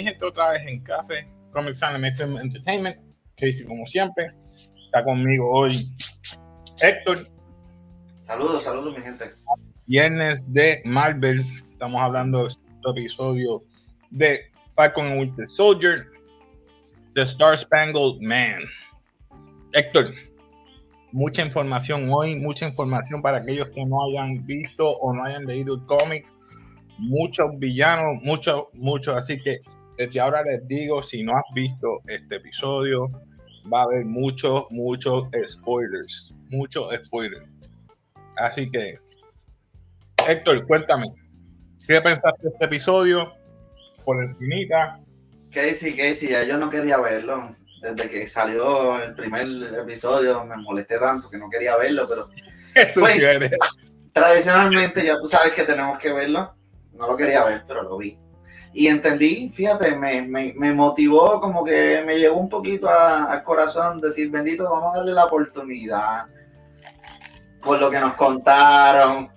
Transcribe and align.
Mi 0.00 0.06
gente, 0.06 0.24
otra 0.24 0.52
vez 0.52 0.66
en 0.66 0.80
Café, 0.80 1.28
Comics 1.52 1.82
Anime 1.82 2.14
Film 2.14 2.38
Entertainment. 2.38 2.96
Casey, 3.36 3.66
como 3.66 3.86
siempre, 3.86 4.32
está 4.86 5.04
conmigo 5.04 5.46
hoy 5.52 5.74
Héctor. 6.80 7.28
Saludos, 8.22 8.62
saludos, 8.62 8.96
mi 8.96 9.02
gente. 9.02 9.34
Viernes 9.84 10.50
de 10.50 10.80
Marvel. 10.86 11.42
Estamos 11.70 12.00
hablando 12.00 12.44
de 12.44 12.48
este 12.48 12.62
episodio 12.86 13.62
de 14.10 14.50
Falcon 14.74 15.08
and 15.08 15.20
Winter 15.20 15.46
Soldier, 15.46 16.06
The 17.14 17.20
Star 17.24 17.58
Spangled 17.58 18.22
Man. 18.22 18.62
Héctor, 19.74 20.14
mucha 21.12 21.44
información 21.44 22.08
hoy, 22.10 22.36
mucha 22.36 22.66
información 22.66 23.20
para 23.20 23.36
aquellos 23.36 23.68
que 23.68 23.84
no 23.84 23.98
hayan 24.06 24.46
visto 24.46 24.88
o 24.88 25.12
no 25.12 25.24
hayan 25.24 25.44
leído 25.44 25.74
el 25.74 25.84
cómic. 25.84 26.26
Muchos 26.96 27.50
villanos, 27.58 28.22
muchos, 28.22 28.64
muchos. 28.72 29.14
Así 29.14 29.38
que 29.38 29.60
desde 30.00 30.18
ahora 30.18 30.42
les 30.42 30.66
digo, 30.66 31.02
si 31.02 31.22
no 31.22 31.36
has 31.36 31.44
visto 31.52 32.00
este 32.06 32.36
episodio, 32.36 33.10
va 33.70 33.80
a 33.80 33.84
haber 33.84 34.06
muchos, 34.06 34.64
muchos 34.70 35.28
spoilers. 35.46 36.32
Muchos 36.48 36.88
spoilers. 37.04 37.46
Así 38.38 38.70
que, 38.70 38.98
Héctor, 40.26 40.66
cuéntame, 40.66 41.06
¿qué 41.86 42.00
pensaste 42.00 42.44
de 42.44 42.48
este 42.48 42.64
episodio? 42.64 43.30
Por 44.02 44.24
encimita. 44.24 44.98
Casey, 45.50 45.94
Casey, 45.94 46.30
ya 46.30 46.44
yo 46.44 46.56
no 46.56 46.70
quería 46.70 46.96
verlo. 46.96 47.54
Desde 47.82 48.08
que 48.08 48.26
salió 48.26 49.02
el 49.02 49.14
primer 49.14 49.46
episodio 49.74 50.46
me 50.46 50.56
molesté 50.56 50.98
tanto 50.98 51.28
que 51.28 51.36
no 51.36 51.50
quería 51.50 51.76
verlo, 51.76 52.08
pero 52.08 52.30
Eso 52.74 53.00
Pues, 53.00 53.16
sí 53.16 53.20
tradicionalmente 54.14 55.04
ya 55.04 55.18
tú 55.18 55.28
sabes 55.28 55.52
que 55.52 55.64
tenemos 55.64 55.98
que 55.98 56.10
verlo. 56.10 56.54
No 56.94 57.06
lo 57.06 57.16
quería 57.18 57.44
ver, 57.44 57.64
pero 57.68 57.82
lo 57.82 57.98
vi. 57.98 58.18
Y 58.72 58.86
entendí, 58.86 59.50
fíjate, 59.52 59.96
me, 59.96 60.22
me, 60.22 60.52
me 60.56 60.72
motivó, 60.72 61.40
como 61.40 61.64
que 61.64 62.02
me 62.06 62.18
llegó 62.18 62.36
un 62.36 62.48
poquito 62.48 62.88
a- 62.88 63.24
al 63.32 63.42
corazón 63.42 63.98
decir, 63.98 64.30
bendito, 64.30 64.70
vamos 64.70 64.94
a 64.94 64.98
darle 64.98 65.12
la 65.12 65.24
oportunidad 65.24 66.26
por 67.62 67.80
lo 67.80 67.90
que 67.90 67.98
nos 68.00 68.14
contaron. 68.14 69.30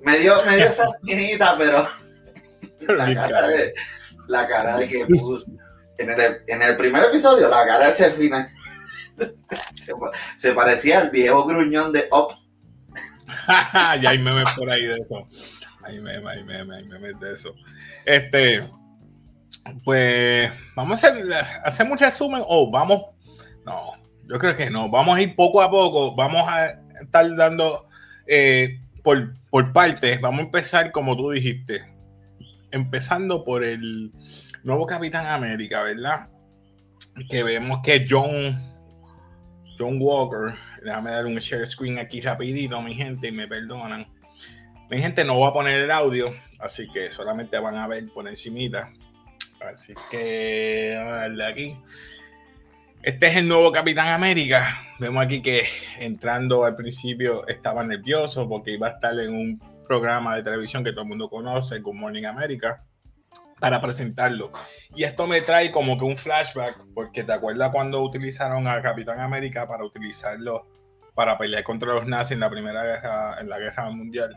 Me 0.00 0.18
dio, 0.18 0.42
me 0.46 0.56
dio 0.56 0.66
esa 0.66 0.84
espinita, 0.98 1.54
pero 1.58 1.86
la 2.96 3.14
cara 3.14 3.48
de, 3.48 3.72
la 4.28 4.46
cara 4.46 4.76
de 4.78 4.88
que 4.88 5.04
puso. 5.06 5.46
En 5.98 6.10
el, 6.10 6.38
en 6.46 6.62
el 6.62 6.76
primer 6.76 7.04
episodio, 7.04 7.48
la 7.48 7.66
cara 7.66 7.86
de 7.86 7.90
ese 7.90 8.10
final 8.12 8.50
se, 9.72 9.92
se 10.36 10.52
parecía 10.52 11.00
al 11.00 11.10
viejo 11.10 11.44
gruñón 11.44 11.92
de 11.92 12.08
Up. 12.10 12.34
ya 14.00 14.10
hay 14.10 14.18
memes 14.18 14.48
por 14.56 14.70
ahí 14.70 14.84
de 14.84 14.94
eso. 14.96 15.26
Hay 15.86 16.00
memes, 16.00 16.26
hay 16.26 16.44
memes, 16.44 16.76
hay 16.76 16.84
memes 16.84 17.20
de 17.20 17.34
eso. 17.34 17.54
Este, 18.04 18.62
pues, 19.84 20.50
vamos 20.74 21.02
a 21.04 21.08
hacer, 21.08 21.24
hacer 21.64 21.90
un 21.90 21.98
resumen 21.98 22.42
o 22.46 22.70
vamos, 22.70 23.02
no, 23.64 23.92
yo 24.28 24.38
creo 24.38 24.56
que 24.56 24.70
no, 24.70 24.88
vamos 24.90 25.16
a 25.16 25.22
ir 25.22 25.36
poco 25.36 25.62
a 25.62 25.70
poco, 25.70 26.14
vamos 26.14 26.42
a 26.48 26.78
estar 27.00 27.34
dando 27.36 27.88
eh, 28.26 28.80
por, 29.02 29.34
por 29.50 29.72
partes, 29.72 30.20
vamos 30.20 30.40
a 30.40 30.44
empezar 30.44 30.90
como 30.92 31.16
tú 31.16 31.30
dijiste, 31.30 31.84
empezando 32.70 33.44
por 33.44 33.64
el 33.64 34.12
nuevo 34.64 34.86
Capitán 34.86 35.26
América, 35.26 35.82
¿verdad? 35.82 36.28
Que 37.30 37.42
vemos 37.42 37.80
que 37.82 38.06
John, 38.08 38.60
John 39.78 39.98
Walker, 40.00 40.54
déjame 40.82 41.10
dar 41.12 41.26
un 41.26 41.36
share 41.36 41.66
screen 41.66 41.98
aquí 41.98 42.20
rapidito, 42.20 42.80
mi 42.82 42.94
gente, 42.94 43.28
y 43.28 43.32
me 43.32 43.48
perdonan. 43.48 44.06
Mi 44.88 44.98
gente, 44.98 45.24
no 45.24 45.34
voy 45.34 45.48
a 45.48 45.52
poner 45.52 45.80
el 45.80 45.90
audio, 45.90 46.32
así 46.60 46.88
que 46.88 47.10
solamente 47.10 47.58
van 47.58 47.76
a 47.76 47.88
ver 47.88 48.06
por 48.14 48.28
encimita. 48.28 48.92
Así 49.60 49.94
que 50.12 50.94
vamos 50.96 51.12
a 51.12 51.16
darle 51.16 51.44
aquí. 51.44 51.76
Este 53.02 53.26
es 53.26 53.36
el 53.36 53.48
nuevo 53.48 53.72
Capitán 53.72 54.08
América. 54.08 54.64
Vemos 55.00 55.24
aquí 55.24 55.42
que 55.42 55.64
entrando 55.98 56.64
al 56.64 56.76
principio 56.76 57.44
estaba 57.48 57.82
nervioso 57.82 58.48
porque 58.48 58.72
iba 58.72 58.86
a 58.86 58.90
estar 58.90 59.18
en 59.18 59.34
un 59.34 59.60
programa 59.88 60.36
de 60.36 60.44
televisión 60.44 60.84
que 60.84 60.92
todo 60.92 61.02
el 61.02 61.08
mundo 61.08 61.28
conoce, 61.28 61.80
Good 61.80 61.94
Morning 61.94 62.24
America, 62.24 62.84
para 63.58 63.80
presentarlo. 63.80 64.52
Y 64.94 65.02
esto 65.02 65.26
me 65.26 65.40
trae 65.40 65.72
como 65.72 65.98
que 65.98 66.04
un 66.04 66.16
flashback, 66.16 66.78
porque 66.94 67.24
te 67.24 67.32
acuerdas 67.32 67.70
cuando 67.70 68.00
utilizaron 68.02 68.68
a 68.68 68.80
Capitán 68.82 69.18
América 69.18 69.66
para 69.66 69.84
utilizarlo 69.84 70.68
para 71.12 71.36
pelear 71.38 71.64
contra 71.64 71.92
los 71.92 72.06
nazis 72.06 72.32
en 72.32 72.40
la 72.40 72.50
primera 72.50 72.84
guerra, 72.84 73.40
en 73.40 73.48
la 73.48 73.58
guerra 73.58 73.90
mundial. 73.90 74.36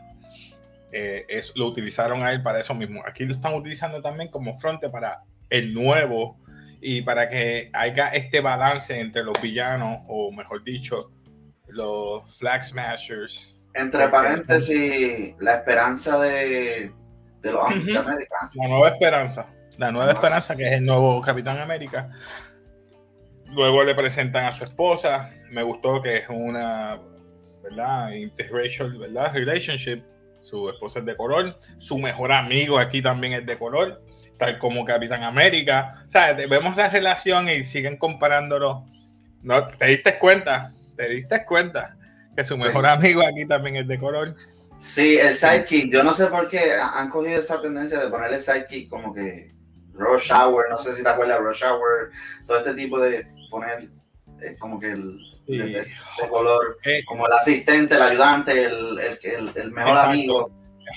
Eh, 0.92 1.24
es, 1.28 1.52
lo 1.56 1.66
utilizaron 1.66 2.22
a 2.22 2.32
él 2.32 2.42
para 2.42 2.60
eso 2.60 2.74
mismo. 2.74 3.02
Aquí 3.06 3.24
lo 3.24 3.34
están 3.34 3.54
utilizando 3.54 4.02
también 4.02 4.30
como 4.30 4.58
fronte 4.58 4.88
para 4.88 5.22
el 5.48 5.72
nuevo 5.72 6.38
y 6.80 7.02
para 7.02 7.28
que 7.28 7.70
haya 7.72 8.08
este 8.08 8.40
balance 8.40 8.98
entre 8.98 9.22
los 9.22 9.40
villanos, 9.40 9.98
o 10.08 10.32
mejor 10.32 10.64
dicho, 10.64 11.12
los 11.68 12.38
Flag 12.38 12.64
Smashers. 12.64 13.54
Entre 13.74 14.08
paréntesis, 14.08 15.36
la 15.38 15.56
esperanza 15.56 16.18
de, 16.20 16.92
de 17.40 17.50
los 17.52 17.62
Ujú. 17.64 17.98
americanos. 17.98 18.54
La 18.54 18.68
nueva 18.68 18.88
esperanza. 18.88 19.46
La 19.78 19.92
nueva 19.92 20.12
esperanza, 20.12 20.56
que 20.56 20.64
es 20.64 20.72
el 20.72 20.84
nuevo 20.84 21.20
Capitán 21.20 21.58
América. 21.58 22.10
Luego 23.46 23.84
le 23.84 23.94
presentan 23.94 24.44
a 24.44 24.52
su 24.52 24.64
esposa. 24.64 25.30
Me 25.50 25.62
gustó 25.62 26.02
que 26.02 26.18
es 26.18 26.28
una, 26.28 27.00
¿verdad? 27.62 28.10
Interracial, 28.12 28.96
¿verdad? 28.98 29.32
Relationship. 29.32 30.02
Su 30.40 30.68
esposa 30.68 31.00
es 31.00 31.04
de 31.04 31.16
color. 31.16 31.58
Su 31.78 31.98
mejor 31.98 32.32
amigo 32.32 32.78
aquí 32.78 33.02
también 33.02 33.34
es 33.34 33.46
de 33.46 33.58
color. 33.58 34.02
Tal 34.38 34.58
como 34.58 34.84
Capitán 34.84 35.22
América. 35.22 36.02
O 36.06 36.08
sea, 36.08 36.32
vemos 36.32 36.78
esa 36.78 36.88
relación 36.88 37.48
y 37.48 37.64
siguen 37.64 37.96
comparándolo. 37.96 38.86
¿No? 39.42 39.66
¿Te 39.68 39.86
diste 39.86 40.18
cuenta? 40.18 40.72
¿Te 40.96 41.08
diste 41.08 41.44
cuenta? 41.44 41.96
Que 42.36 42.44
su 42.44 42.56
mejor 42.56 42.86
amigo 42.86 43.22
aquí 43.26 43.46
también 43.46 43.76
es 43.76 43.88
de 43.88 43.98
color. 43.98 44.34
Sí, 44.78 45.18
el 45.18 45.34
sidekick. 45.34 45.92
Yo 45.92 46.02
no 46.02 46.14
sé 46.14 46.26
por 46.26 46.48
qué 46.48 46.72
han 46.80 47.10
cogido 47.10 47.38
esa 47.38 47.60
tendencia 47.60 48.00
de 48.00 48.08
ponerle 48.08 48.40
sidekick 48.40 48.88
como 48.88 49.12
que 49.12 49.52
Rush 49.92 50.32
Hour. 50.32 50.70
No 50.70 50.78
sé 50.78 50.94
si 50.94 51.02
te 51.02 51.08
acuerdas 51.08 51.38
Rush 51.38 51.62
Hour. 51.64 52.10
Todo 52.46 52.58
este 52.58 52.74
tipo 52.74 52.98
de 52.98 53.26
poner 53.50 53.90
como 54.58 54.78
que 54.80 54.88
el 54.92 55.18
Sí. 55.46 55.94
color. 56.28 56.78
Eh, 56.84 57.02
Como 57.06 57.26
el 57.26 57.32
asistente, 57.32 57.94
el 57.96 58.02
ayudante, 58.02 58.64
el, 58.64 58.98
el, 58.98 59.70
mejor 59.72 59.90
Exacto. 59.90 60.10
amigo. 60.10 60.50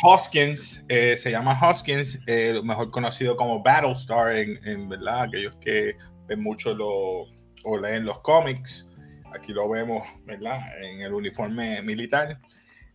Hoskins, 0.04 0.84
eh, 0.90 1.16
se 1.18 1.30
llama 1.32 1.58
Hoskins, 1.62 2.20
eh, 2.26 2.60
mejor 2.64 2.90
conocido 2.92 3.36
como 3.38 3.62
Battlestar 3.62 4.36
en, 4.36 4.60
en 4.68 4.90
verdad, 4.90 5.24
aquellos 5.24 5.56
que 5.58 5.96
ven 6.28 6.42
mucho 6.42 6.74
lo, 6.74 6.90
o 7.64 7.78
leen 7.80 8.06
los 8.06 8.20
cómics, 8.22 8.88
aquí 9.34 9.54
lo 9.54 9.70
vemos, 9.70 10.04
¿verdad? 10.26 10.60
En 10.84 11.02
el 11.02 11.14
uniforme 11.14 11.82
militar. 11.84 12.40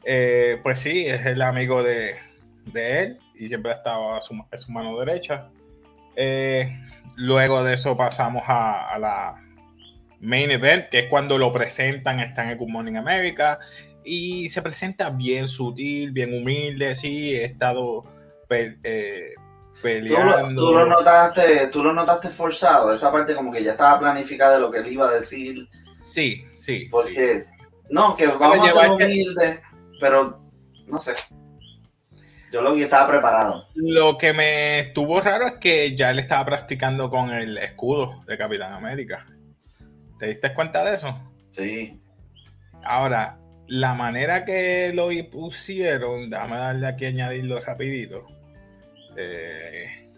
Eh, 0.04 0.58
pues 0.62 0.80
sí, 0.80 1.06
es 1.06 1.24
el 1.26 1.40
amigo 1.42 1.82
de, 1.82 2.14
de 2.72 3.00
él 3.00 3.18
y 3.34 3.46
siempre 3.48 3.72
ha 3.72 3.76
estado 3.76 4.14
a 4.14 4.20
su, 4.22 4.34
a 4.50 4.58
su 4.58 4.72
mano 4.72 4.98
derecha. 4.98 5.50
Luego 7.16 7.64
de 7.64 7.74
eso 7.74 7.96
pasamos 7.96 8.42
a, 8.46 8.88
a 8.94 8.98
la 8.98 9.44
main 10.20 10.50
event, 10.50 10.88
que 10.88 11.00
es 11.00 11.06
cuando 11.08 11.38
lo 11.38 11.52
presentan, 11.52 12.20
está 12.20 12.50
en 12.50 12.58
Good 12.58 12.68
Morning 12.68 12.96
America 12.96 13.58
y 14.04 14.48
se 14.48 14.62
presenta 14.62 15.10
bien 15.10 15.48
sutil, 15.48 16.12
bien 16.12 16.32
humilde, 16.34 16.94
sí, 16.94 17.34
he 17.34 17.44
estado 17.44 18.04
pe- 18.48 18.78
eh, 18.82 19.34
Tú 19.36 19.86
lo, 19.86 19.92
peleando. 19.92 20.66
tú 20.66 20.72
lo 20.74 20.86
notaste, 20.86 21.68
tú 21.68 21.84
lo 21.84 21.92
notaste 21.92 22.30
forzado, 22.30 22.92
esa 22.92 23.12
parte 23.12 23.34
como 23.34 23.52
que 23.52 23.62
ya 23.62 23.72
estaba 23.72 24.00
planificada 24.00 24.54
de 24.54 24.60
lo 24.60 24.70
que 24.72 24.78
él 24.78 24.88
iba 24.88 25.08
a 25.08 25.14
decir, 25.14 25.68
Sí, 25.92 26.44
sí. 26.56 26.88
porque 26.90 27.38
no, 27.90 28.16
que 28.16 28.26
vamos 28.26 28.68
a 28.68 28.72
ser 28.72 28.90
humildes, 28.90 29.60
pero 30.00 30.40
no 30.86 30.98
sé. 30.98 31.14
Yo 32.50 32.62
lo 32.62 32.72
vi 32.74 32.82
estaba 32.82 33.06
preparado. 33.08 33.66
Lo 33.74 34.16
que 34.16 34.32
me 34.32 34.80
estuvo 34.80 35.20
raro 35.20 35.46
es 35.46 35.52
que 35.60 35.94
ya 35.94 36.10
él 36.10 36.18
estaba 36.18 36.44
practicando 36.46 37.10
con 37.10 37.30
el 37.30 37.58
escudo 37.58 38.24
de 38.26 38.38
Capitán 38.38 38.72
América. 38.72 39.26
¿Te 40.18 40.26
diste 40.26 40.52
cuenta 40.54 40.84
de 40.84 40.96
eso? 40.96 41.18
Sí. 41.52 42.00
Ahora, 42.84 43.38
la 43.66 43.94
manera 43.94 44.44
que 44.44 44.92
lo 44.94 45.08
pusieron, 45.30 46.30
déjame 46.30 46.56
darle 46.56 46.86
aquí 46.86 47.06
añadirlo 47.06 47.60
rapidito. 47.60 48.26
Eh, 49.16 50.10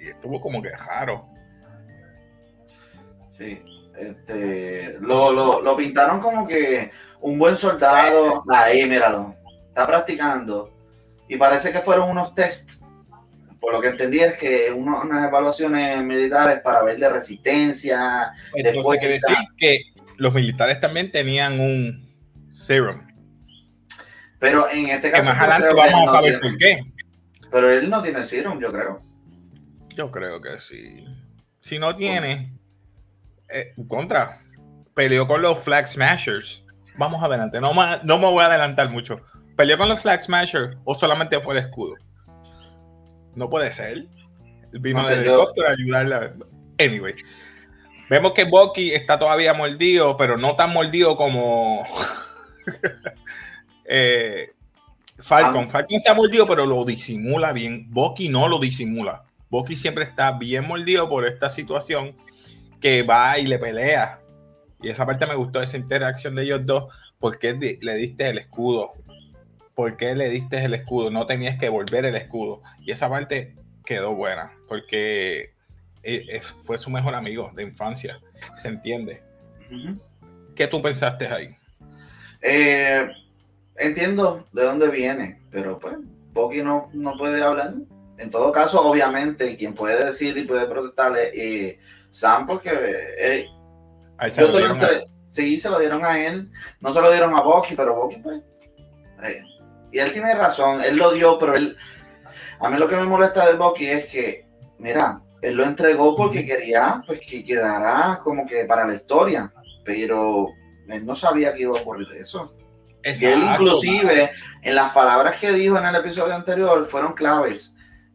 y 0.00 0.08
estuvo 0.08 0.40
como 0.40 0.62
que 0.62 0.70
raro. 0.70 1.28
Sí. 3.30 3.62
Este, 3.96 4.96
lo, 5.00 5.32
lo, 5.32 5.62
lo 5.62 5.76
pintaron 5.76 6.20
como 6.20 6.46
que 6.46 6.90
un 7.20 7.38
buen 7.38 7.56
soldado. 7.56 8.44
Ahí, 8.50 8.86
míralo. 8.86 9.34
Está 9.68 9.86
practicando. 9.86 10.72
Y 11.28 11.36
parece 11.36 11.72
que 11.72 11.80
fueron 11.80 12.10
unos 12.10 12.34
tests. 12.34 12.83
Por 13.64 13.72
lo 13.72 13.80
que 13.80 13.88
entendí 13.88 14.18
es 14.20 14.34
que 14.34 14.70
uno- 14.70 15.00
unas 15.02 15.26
evaluaciones 15.26 16.02
militares 16.04 16.60
para 16.60 16.82
ver 16.82 16.98
de 16.98 17.08
resistencia. 17.08 18.30
Entonces 18.54 18.82
fuerza. 18.82 19.00
quiere 19.00 19.14
decir 19.14 19.36
que 19.56 19.78
los 20.18 20.34
militares 20.34 20.80
también 20.80 21.10
tenían 21.10 21.58
un 21.58 22.14
serum. 22.50 23.00
Pero 24.38 24.68
en 24.70 24.90
este 24.90 25.08
Que 25.08 25.12
caso. 25.12 25.24
más 25.24 25.36
yo 25.38 25.40
adelante 25.44 25.68
que 25.68 25.74
vamos 25.74 26.08
a 26.08 26.12
saber 26.12 26.40
por 26.40 26.56
qué. 26.58 26.78
Pero 27.50 27.70
él 27.70 27.88
no 27.88 28.02
tiene 28.02 28.22
serum, 28.22 28.60
yo 28.60 28.70
creo. 28.70 29.02
Yo 29.96 30.10
creo 30.10 30.42
que 30.42 30.58
sí. 30.58 31.02
Si 31.62 31.78
no 31.78 31.94
tiene, 31.96 32.52
eh, 33.48 33.72
contra, 33.88 34.42
peleó 34.94 35.26
con 35.26 35.40
los 35.40 35.58
Flag 35.58 35.88
Smashers. 35.88 36.62
Vamos 36.96 37.22
adelante, 37.24 37.60
no, 37.62 37.72
no 37.72 38.18
me 38.18 38.26
voy 38.26 38.42
a 38.42 38.46
adelantar 38.46 38.90
mucho. 38.90 39.22
¿Peleó 39.56 39.78
con 39.78 39.88
los 39.88 40.00
Flag 40.02 40.20
Smashers 40.20 40.76
o 40.84 40.94
solamente 40.94 41.40
fue 41.40 41.54
el 41.58 41.64
escudo? 41.64 41.94
No 43.34 43.50
puede 43.50 43.72
ser. 43.72 44.06
Vino 44.72 45.00
no 45.00 45.04
sé, 45.04 45.16
de 45.16 45.26
helicóptero 45.26 45.68
a 45.68 45.72
ayudarla. 45.72 46.34
Anyway. 46.78 47.14
Vemos 48.10 48.32
que 48.32 48.44
Bucky 48.44 48.92
está 48.92 49.18
todavía 49.18 49.54
mordido, 49.54 50.16
pero 50.16 50.36
no 50.36 50.56
tan 50.56 50.72
mordido 50.72 51.16
como 51.16 51.84
eh, 53.84 54.52
Falcon. 55.18 55.70
Falcon 55.70 55.96
está 55.96 56.14
mordido, 56.14 56.46
pero 56.46 56.66
lo 56.66 56.84
disimula 56.84 57.52
bien. 57.52 57.90
Bucky 57.90 58.28
no 58.28 58.48
lo 58.48 58.58
disimula. 58.58 59.24
Bucky 59.48 59.76
siempre 59.76 60.04
está 60.04 60.32
bien 60.32 60.66
mordido 60.66 61.08
por 61.08 61.26
esta 61.26 61.48
situación 61.48 62.14
que 62.80 63.02
va 63.02 63.38
y 63.38 63.46
le 63.46 63.58
pelea. 63.58 64.20
Y 64.82 64.90
esa 64.90 65.06
parte 65.06 65.26
me 65.26 65.34
gustó, 65.34 65.62
esa 65.62 65.78
interacción 65.78 66.34
de 66.34 66.42
ellos 66.42 66.66
dos. 66.66 66.92
¿Por 67.18 67.38
qué 67.38 67.78
le 67.80 67.94
diste 67.94 68.28
el 68.28 68.38
escudo? 68.38 68.92
¿Por 69.74 69.96
qué 69.96 70.14
le 70.14 70.30
diste 70.30 70.64
el 70.64 70.74
escudo? 70.74 71.10
No 71.10 71.26
tenías 71.26 71.58
que 71.58 71.68
volver 71.68 72.04
el 72.04 72.14
escudo. 72.14 72.62
Y 72.80 72.92
esa 72.92 73.08
parte 73.08 73.54
quedó 73.84 74.14
buena, 74.14 74.52
porque 74.68 75.52
e, 76.02 76.40
fue 76.62 76.78
su 76.78 76.90
mejor 76.90 77.14
amigo 77.14 77.50
de 77.54 77.64
infancia. 77.64 78.20
Se 78.56 78.68
entiende. 78.68 79.22
¿Qué 80.54 80.66
tú 80.66 80.80
pensaste 80.80 81.26
ahí? 81.26 81.56
Eh, 82.40 83.08
entiendo 83.76 84.46
de 84.52 84.62
dónde 84.64 84.88
viene, 84.90 85.42
pero 85.50 85.78
pues 85.78 85.96
Bucky 86.32 86.62
no, 86.62 86.90
no 86.92 87.16
puede 87.16 87.42
hablar. 87.42 87.74
En 88.18 88.30
todo 88.30 88.52
caso, 88.52 88.80
obviamente, 88.80 89.56
quien 89.56 89.74
puede 89.74 90.04
decir 90.04 90.36
y 90.36 90.44
puede 90.44 90.66
protestarle 90.66 91.32
eh, 91.34 91.78
Sam, 92.10 92.46
porque 92.46 92.70
eh, 93.18 93.46
sí, 95.28 95.58
se 95.58 95.70
lo 95.70 95.78
dieron 95.80 96.04
a 96.04 96.24
él. 96.24 96.48
No 96.80 96.92
se 96.92 97.00
lo 97.00 97.10
dieron 97.10 97.34
a 97.34 97.42
Bucky, 97.42 97.74
pero 97.74 97.94
Bucky, 97.94 98.16
pues. 98.18 98.42
Eh, 99.94 99.96
y 99.96 99.98
él 99.98 100.12
tiene 100.12 100.34
razón, 100.34 100.82
él 100.82 100.96
lo 100.96 101.12
dio, 101.12 101.38
pero 101.38 101.54
él. 101.54 101.76
A 102.60 102.68
mí 102.68 102.78
lo 102.78 102.88
que 102.88 102.96
me 102.96 103.04
molesta 103.04 103.46
de 103.46 103.54
Bucky 103.54 103.86
es 103.86 104.10
que, 104.10 104.46
mira, 104.78 105.20
él 105.42 105.54
lo 105.54 105.64
entregó 105.64 106.16
porque 106.16 106.44
quería 106.44 107.02
pues, 107.06 107.20
que 107.20 107.44
quedara 107.44 108.20
como 108.22 108.46
que 108.46 108.64
para 108.64 108.86
la 108.86 108.94
historia, 108.94 109.52
pero 109.84 110.48
él 110.88 111.04
no 111.04 111.14
sabía 111.14 111.54
que 111.54 111.62
iba 111.62 111.78
a 111.78 111.82
ocurrir 111.82 112.08
eso. 112.12 112.54
Y 113.04 113.24
él 113.24 113.42
inclusive, 113.42 114.30
en 114.62 114.74
las 114.74 114.92
palabras 114.92 115.38
que 115.38 115.52
dijo 115.52 115.78
en 115.78 115.84
el 115.84 115.96
episodio 115.96 116.34
anterior, 116.34 116.86
fueron 116.86 117.12
claves. 117.12 117.74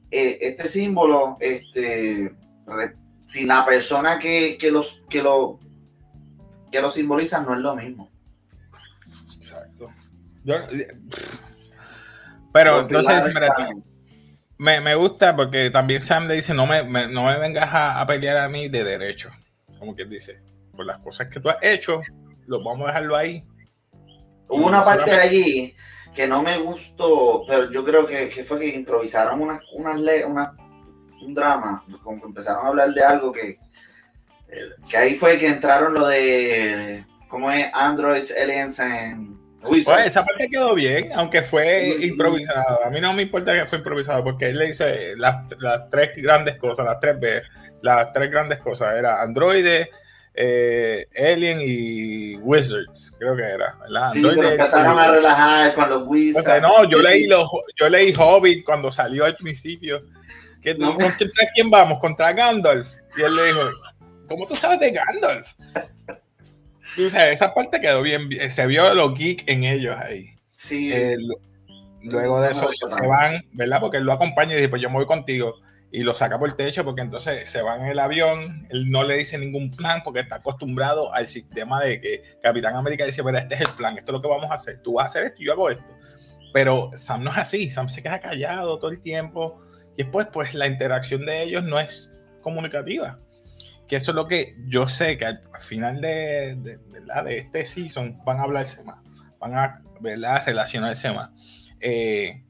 Eh, 0.10 0.40
este 0.42 0.68
símbolo, 0.68 1.38
este, 1.40 2.34
si 3.28 3.46
la 3.46 3.64
persona 3.64 4.18
que, 4.18 4.58
los, 4.72 5.04
que, 5.08 5.22
lo, 5.22 5.60
que 6.72 6.82
lo 6.82 6.90
simboliza 6.90 7.42
no 7.42 7.54
es 7.54 7.60
lo 7.60 7.76
mismo. 7.76 8.10
Exacto. 9.36 9.92
Pero 12.52 12.82
entonces, 12.82 13.34
me, 14.58 14.82
me, 14.82 14.96
gusta 14.96 15.36
porque 15.36 15.70
también 15.70 16.02
Sam 16.02 16.28
le 16.28 16.36
dice, 16.36 16.54
no 16.54 16.66
me, 16.66 16.84
no 16.84 17.26
me 17.26 17.38
vengas 17.38 17.70
a, 17.72 18.06
pelear 18.06 18.38
a 18.38 18.50
mí 18.50 18.68
de 18.68 18.84
derecho. 18.84 19.30
Como 19.78 19.96
que 19.96 20.06
dice, 20.06 20.42
por 20.76 20.86
las 20.86 21.00
cosas 21.00 21.28
que 21.28 21.40
tú 21.40 21.50
has 21.50 21.58
hecho, 21.62 22.02
lo 22.46 22.64
vamos 22.64 22.86
a 22.86 22.88
dejarlo 22.88 23.16
ahí. 23.16 23.44
Hubo 24.48 24.68
una 24.68 24.84
parte 24.84 25.12
de 25.12 25.22
allí 25.22 25.76
que 26.14 26.28
no 26.28 26.42
me 26.42 26.58
gustó, 26.58 27.44
pero 27.48 27.70
yo 27.72 27.86
creo 27.86 28.06
que, 28.06 28.30
que 28.30 28.44
fue 28.44 28.60
que 28.60 28.68
improvisaron 28.68 29.40
unas, 29.42 29.62
unas, 29.74 29.96
una, 30.26 30.56
un 31.22 31.34
drama, 31.34 31.86
como 32.04 32.20
que 32.20 32.28
empezaron 32.28 32.66
a 32.66 32.70
hablar 32.70 32.94
de 32.94 33.04
algo 33.04 33.32
que, 33.32 33.60
que 34.90 34.98
ahí 34.98 35.16
fue 35.16 35.38
que 35.38 35.48
entraron 35.48 35.94
lo 35.94 36.08
de, 36.08 37.06
¿cómo 37.28 37.52
es? 37.52 37.70
Androids, 37.74 38.34
Aliens 38.36 38.80
and 38.80 39.39
pues 39.62 39.88
esa 39.88 40.24
parte 40.26 40.50
quedó 40.50 40.74
bien, 40.74 41.12
aunque 41.14 41.42
fue 41.42 41.98
improvisado. 42.02 42.84
A 42.86 42.90
mí 42.90 43.02
no 43.02 43.14
me 43.14 43.24
importa 43.24 43.54
que 43.54 43.68
fue 43.68 43.80
improvisado, 43.80 44.24
porque 44.24 44.50
él 44.50 44.58
le 44.58 44.68
dice 44.68 45.16
las, 45.18 45.46
las 45.60 45.90
tres 45.90 46.12
grandes 46.16 46.58
cosas, 46.58 46.86
las 46.86 47.00
tres 47.00 47.20
B, 47.20 47.42
las 47.82 48.14
tres 48.14 48.32
grandes 48.32 48.60
cosas, 48.60 48.98
era 48.98 49.22
Android, 49.22 49.66
eh, 50.34 51.08
Alien 51.18 51.60
y 51.62 52.36
Wizards, 52.38 53.14
creo 53.20 53.36
que 53.36 53.44
era, 53.44 53.76
¿verdad? 53.82 54.10
Sí, 54.12 54.26
empezaron 54.26 54.98
a 54.98 55.12
relajar 55.12 55.74
con 55.74 55.90
los 55.90 56.04
Wizards. 56.08 56.62
no, 56.62 56.90
yo 56.90 57.00
leí, 57.00 57.28
los, 57.28 57.48
yo 57.78 57.90
leí 57.90 58.14
Hobbit 58.18 58.64
cuando 58.64 58.92
salió 58.92 59.26
al 59.26 59.36
principio. 59.36 60.04
Que, 60.62 60.78
¿Contra 60.78 61.50
quién 61.54 61.70
vamos? 61.70 62.00
¿Contra 62.00 62.34
Gandalf? 62.34 62.88
Y 63.18 63.22
él 63.22 63.36
le 63.36 63.46
dijo, 63.48 63.62
¿cómo 64.28 64.46
tú 64.48 64.56
sabes 64.56 64.80
de 64.80 64.92
Gandalf? 64.92 65.54
Esa 66.98 67.54
parte 67.54 67.80
quedó 67.80 68.02
bien, 68.02 68.30
se 68.50 68.68
vio 68.68 68.94
lo 68.94 69.14
geek 69.14 69.44
en 69.48 69.64
ellos 69.64 69.96
ahí. 69.98 70.32
Sí. 70.56 70.92
Eh, 70.94 71.18
luego 72.02 72.42
de 72.42 72.52
eso 72.52 72.70
se 72.90 73.08
van, 73.08 73.44
¿verdad? 73.54 73.80
Porque 73.80 73.98
él 73.98 74.04
lo 74.04 74.14
acompaña 74.14 74.54
y 74.54 74.56
dice, 74.56 74.70
pues 74.70 74.82
yo 74.82 74.90
me 74.90 74.98
voy 74.98 75.06
contigo. 75.06 75.56
Y 75.92 76.04
lo 76.04 76.14
saca 76.14 76.38
por 76.38 76.50
el 76.50 76.56
techo 76.56 76.86
porque 76.86 77.02
entonces 77.02 77.50
se 77.50 77.64
va 77.64 77.76
en 77.76 77.88
el 77.88 77.98
avión, 77.98 78.68
él 78.70 78.92
no 78.92 79.04
le 79.04 79.18
dice 79.18 79.40
ningún 79.40 79.72
plan 79.72 80.02
porque 80.04 80.20
está 80.20 80.36
acostumbrado 80.36 81.12
al 81.16 81.28
sistema 81.28 81.82
de 81.82 82.00
que 82.00 82.22
Capitán 82.44 82.76
América 82.76 83.06
dice, 83.06 83.24
mira, 83.24 83.40
este 83.40 83.56
es 83.56 83.62
el 83.62 83.70
plan, 83.70 83.98
esto 83.98 84.12
es 84.12 84.14
lo 84.14 84.22
que 84.22 84.28
vamos 84.28 84.52
a 84.52 84.56
hacer, 84.56 84.84
tú 84.84 84.94
vas 84.94 85.06
a 85.06 85.08
hacer 85.08 85.24
esto 85.24 85.42
y 85.42 85.48
yo 85.48 85.54
hago 85.54 85.72
esto. 85.72 85.84
Pero 86.54 86.92
Sam 86.94 87.24
no 87.24 87.32
es 87.32 87.38
así, 87.40 87.72
Sam 87.72 87.90
se 87.90 88.04
queda 88.04 88.20
callado 88.20 88.78
todo 88.78 88.92
el 88.92 89.02
tiempo 89.02 89.60
y 89.98 90.04
después 90.04 90.28
pues 90.32 90.54
la 90.54 90.68
interacción 90.68 91.26
de 91.26 91.42
ellos 91.42 91.64
no 91.64 91.80
es 91.80 92.12
comunicativa 92.42 93.20
que 93.90 93.96
eso 93.96 94.12
es 94.12 94.16
lo 94.16 94.28
que 94.28 94.56
yo 94.68 94.88
sé 94.88 95.18
que 95.18 95.26
al, 95.26 95.42
final 95.60 96.00
de, 96.00 96.56
de, 96.56 97.38
este 97.38 97.66
season 97.66 98.22
van 98.24 98.40
a 98.40 98.44
hablarse 98.44 98.84
más, 98.84 99.00
van 99.40 99.58
a 99.58 99.82
¿verdad? 100.00 100.44
relacionarse 100.46 101.12
más. 101.12 101.32
Eh, 101.82 102.44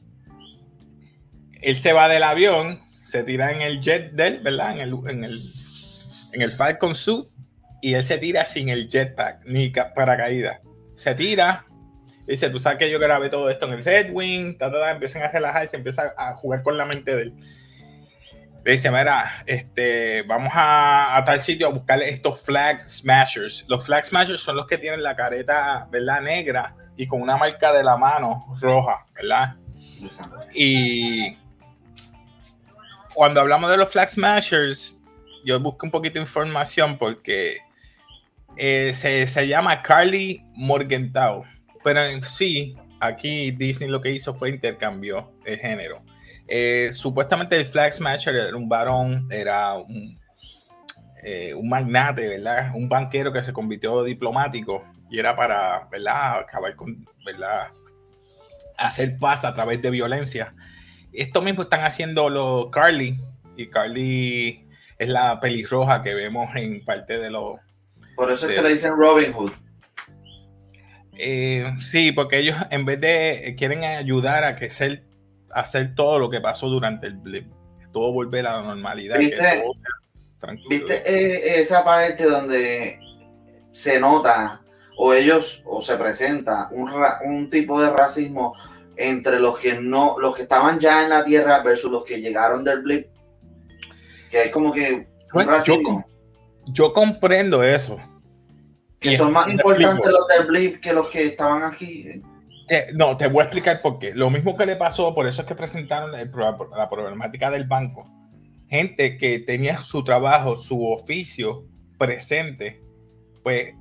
él 1.61 1.75
se 1.77 1.93
va 1.93 2.09
del 2.09 2.23
avión, 2.23 2.81
se 3.05 3.23
tira 3.23 3.51
en 3.51 3.61
el 3.61 3.79
jet 3.81 4.11
del, 4.11 4.41
¿verdad? 4.41 4.73
En 4.73 4.79
el, 4.81 4.93
en 5.09 5.23
el, 5.23 5.41
en 6.33 6.41
el 6.41 6.51
Falcon 6.51 6.93
Suit 6.93 7.29
y 7.81 7.93
él 7.93 8.03
se 8.03 8.17
tira 8.17 8.43
sin 8.43 8.67
el 8.67 8.89
jetpack 8.89 9.45
ni 9.45 9.69
paracaídas. 9.69 10.59
Se 10.97 11.15
tira, 11.15 11.65
dice, 12.27 12.49
tú 12.49 12.59
sabes 12.59 12.79
que 12.79 12.91
yo 12.91 12.99
grabé 12.99 13.29
todo 13.29 13.49
esto 13.49 13.65
en 13.67 13.79
el 13.79 13.85
Red 13.85 14.11
Wing, 14.11 14.57
empiezan 14.91 15.23
a 15.23 15.29
relajarse, 15.29 15.77
empieza 15.77 16.13
a 16.17 16.35
jugar 16.35 16.63
con 16.63 16.77
la 16.77 16.85
mente 16.85 17.15
de 17.15 17.21
él 17.21 17.33
le 18.69 18.75
dice, 18.75 18.91
mira, 18.91 19.43
este, 19.47 20.21
vamos 20.27 20.53
a, 20.53 21.23
tal 21.25 21.41
sitio 21.41 21.65
a 21.65 21.71
buscar 21.71 21.99
estos 22.03 22.39
flag 22.43 22.87
smashers. 22.87 23.65
Los 23.67 23.83
flag 23.83 24.05
smashers 24.05 24.41
son 24.41 24.57
los 24.57 24.67
que 24.67 24.77
tienen 24.77 25.01
la 25.01 25.15
careta, 25.15 25.87
¿verdad? 25.89 26.21
Negra 26.21 26.75
y 26.95 27.07
con 27.07 27.19
una 27.19 27.35
marca 27.35 27.73
de 27.73 27.83
la 27.83 27.97
mano 27.97 28.45
roja, 28.61 29.07
¿verdad? 29.15 29.55
Y 30.53 31.35
cuando 33.15 33.41
hablamos 33.41 33.71
de 33.71 33.77
los 33.77 33.91
flag 33.91 34.07
smashers, 34.07 34.99
yo 35.43 35.59
busco 35.59 35.87
un 35.87 35.91
poquito 35.91 36.15
de 36.15 36.19
información 36.19 36.99
porque 36.99 37.57
eh, 38.55 38.91
se, 38.93 39.25
se, 39.25 39.47
llama 39.47 39.81
Carly 39.81 40.43
Morgenthau, 40.53 41.43
pero 41.83 42.05
en 42.05 42.21
sí, 42.21 42.77
aquí 42.99 43.49
Disney 43.49 43.89
lo 43.89 43.99
que 43.99 44.11
hizo 44.11 44.35
fue 44.35 44.51
intercambió 44.51 45.33
el 45.43 45.57
género. 45.57 46.03
Eh, 46.51 46.89
supuestamente 46.93 47.55
el 47.55 47.65
Flag 47.67 47.93
Smasher 47.93 48.35
era 48.35 48.57
un 48.57 48.67
varón, 48.67 49.27
era 49.29 49.75
un, 49.75 50.19
eh, 51.23 51.53
un 51.53 51.69
magnate, 51.69 52.27
¿verdad? 52.27 52.71
Un 52.73 52.89
banquero 52.89 53.31
que 53.31 53.43
se 53.43 53.53
convirtió 53.53 54.03
diplomático 54.03 54.83
y 55.11 55.19
era 55.19 55.35
para, 55.35 55.87
¿verdad? 55.91 56.39
Acabar 56.39 56.75
con, 56.75 57.07
¿verdad? 57.23 57.67
Hacer 58.77 59.17
paz 59.19 59.45
a 59.45 59.53
través 59.53 59.79
de 59.81 59.91
violencia. 59.91 60.55
Esto 61.13 61.43
mismo 61.43 61.63
están 61.63 61.81
haciendo 61.81 62.29
los 62.29 62.71
Carly 62.71 63.19
y 63.55 63.67
Carly 63.67 64.67
es 64.97 65.07
la 65.07 65.39
pelirroja 65.39 66.01
que 66.01 66.15
vemos 66.15 66.49
en 66.55 66.83
parte 66.83 67.19
de 67.19 67.29
los... 67.29 67.59
Por 68.15 68.31
eso 68.31 68.49
es 68.49 68.55
que 68.55 68.61
le 68.61 68.69
dicen 68.69 68.93
Robin 68.97 69.31
Hood. 69.33 69.51
Eh, 71.15 71.73
sí, 71.79 72.11
porque 72.11 72.39
ellos 72.39 72.55
en 72.71 72.85
vez 72.85 72.99
de 73.01 73.55
quieren 73.57 73.83
ayudar 73.83 74.43
a 74.45 74.55
que 74.55 74.69
ser 74.69 75.03
hacer 75.51 75.95
todo 75.95 76.19
lo 76.19 76.29
que 76.29 76.41
pasó 76.41 76.67
durante 76.67 77.07
el 77.07 77.17
blip. 77.17 77.47
Todo 77.91 78.11
volver 78.11 78.45
a 78.45 78.57
la 78.57 78.61
normalidad. 78.61 79.17
¿Viste, 79.17 79.63
¿viste 80.69 81.01
eh, 81.05 81.59
esa 81.59 81.83
parte 81.83 82.25
donde 82.25 82.99
se 83.71 83.99
nota 83.99 84.61
o 84.97 85.13
ellos 85.13 85.63
o 85.65 85.81
se 85.81 85.95
presenta 85.95 86.69
un, 86.71 86.91
un, 87.25 87.49
tipo 87.49 87.81
de 87.81 87.89
racismo 87.89 88.53
entre 88.95 89.39
los 89.39 89.57
que 89.57 89.79
no, 89.79 90.19
los 90.19 90.35
que 90.35 90.43
estaban 90.43 90.79
ya 90.79 91.03
en 91.03 91.09
la 91.09 91.23
tierra 91.23 91.63
versus 91.63 91.91
los 91.91 92.03
que 92.03 92.21
llegaron 92.21 92.63
del 92.63 92.81
blip? 92.81 93.07
Que 94.29 94.43
es 94.43 94.51
como 94.51 94.71
que 94.71 95.07
un 95.33 95.47
racismo. 95.47 96.05
Yo, 96.65 96.93
comprendo 96.93 97.63
eso. 97.63 97.97
Que 98.99 99.17
son 99.17 99.31
más 99.31 99.47
importantes 99.47 100.11
los 100.11 100.27
del 100.27 100.45
blip 100.47 100.79
que 100.81 100.93
los 100.93 101.07
que 101.07 101.25
estaban 101.25 101.63
aquí 101.63 102.21
no, 102.93 103.17
te 103.17 103.27
voy 103.27 103.41
a 103.41 103.43
explicar 103.45 103.81
por 103.81 103.99
qué. 103.99 104.13
Lo 104.13 104.29
mismo 104.29 104.55
que 104.55 104.65
le 104.65 104.75
pasó, 104.75 105.13
por 105.13 105.27
eso 105.27 105.41
es 105.41 105.47
que 105.47 105.55
presentaron 105.55 106.11
la, 106.11 106.89
problemática 106.89 107.49
del 107.49 107.65
banco. 107.65 108.05
gente 108.69 109.17
que 109.17 109.39
tenía 109.39 109.81
su 109.81 110.03
trabajo, 110.03 110.57
su 110.57 110.91
oficio 110.91 111.65
presente, 111.97 112.81
pues, 113.43 113.73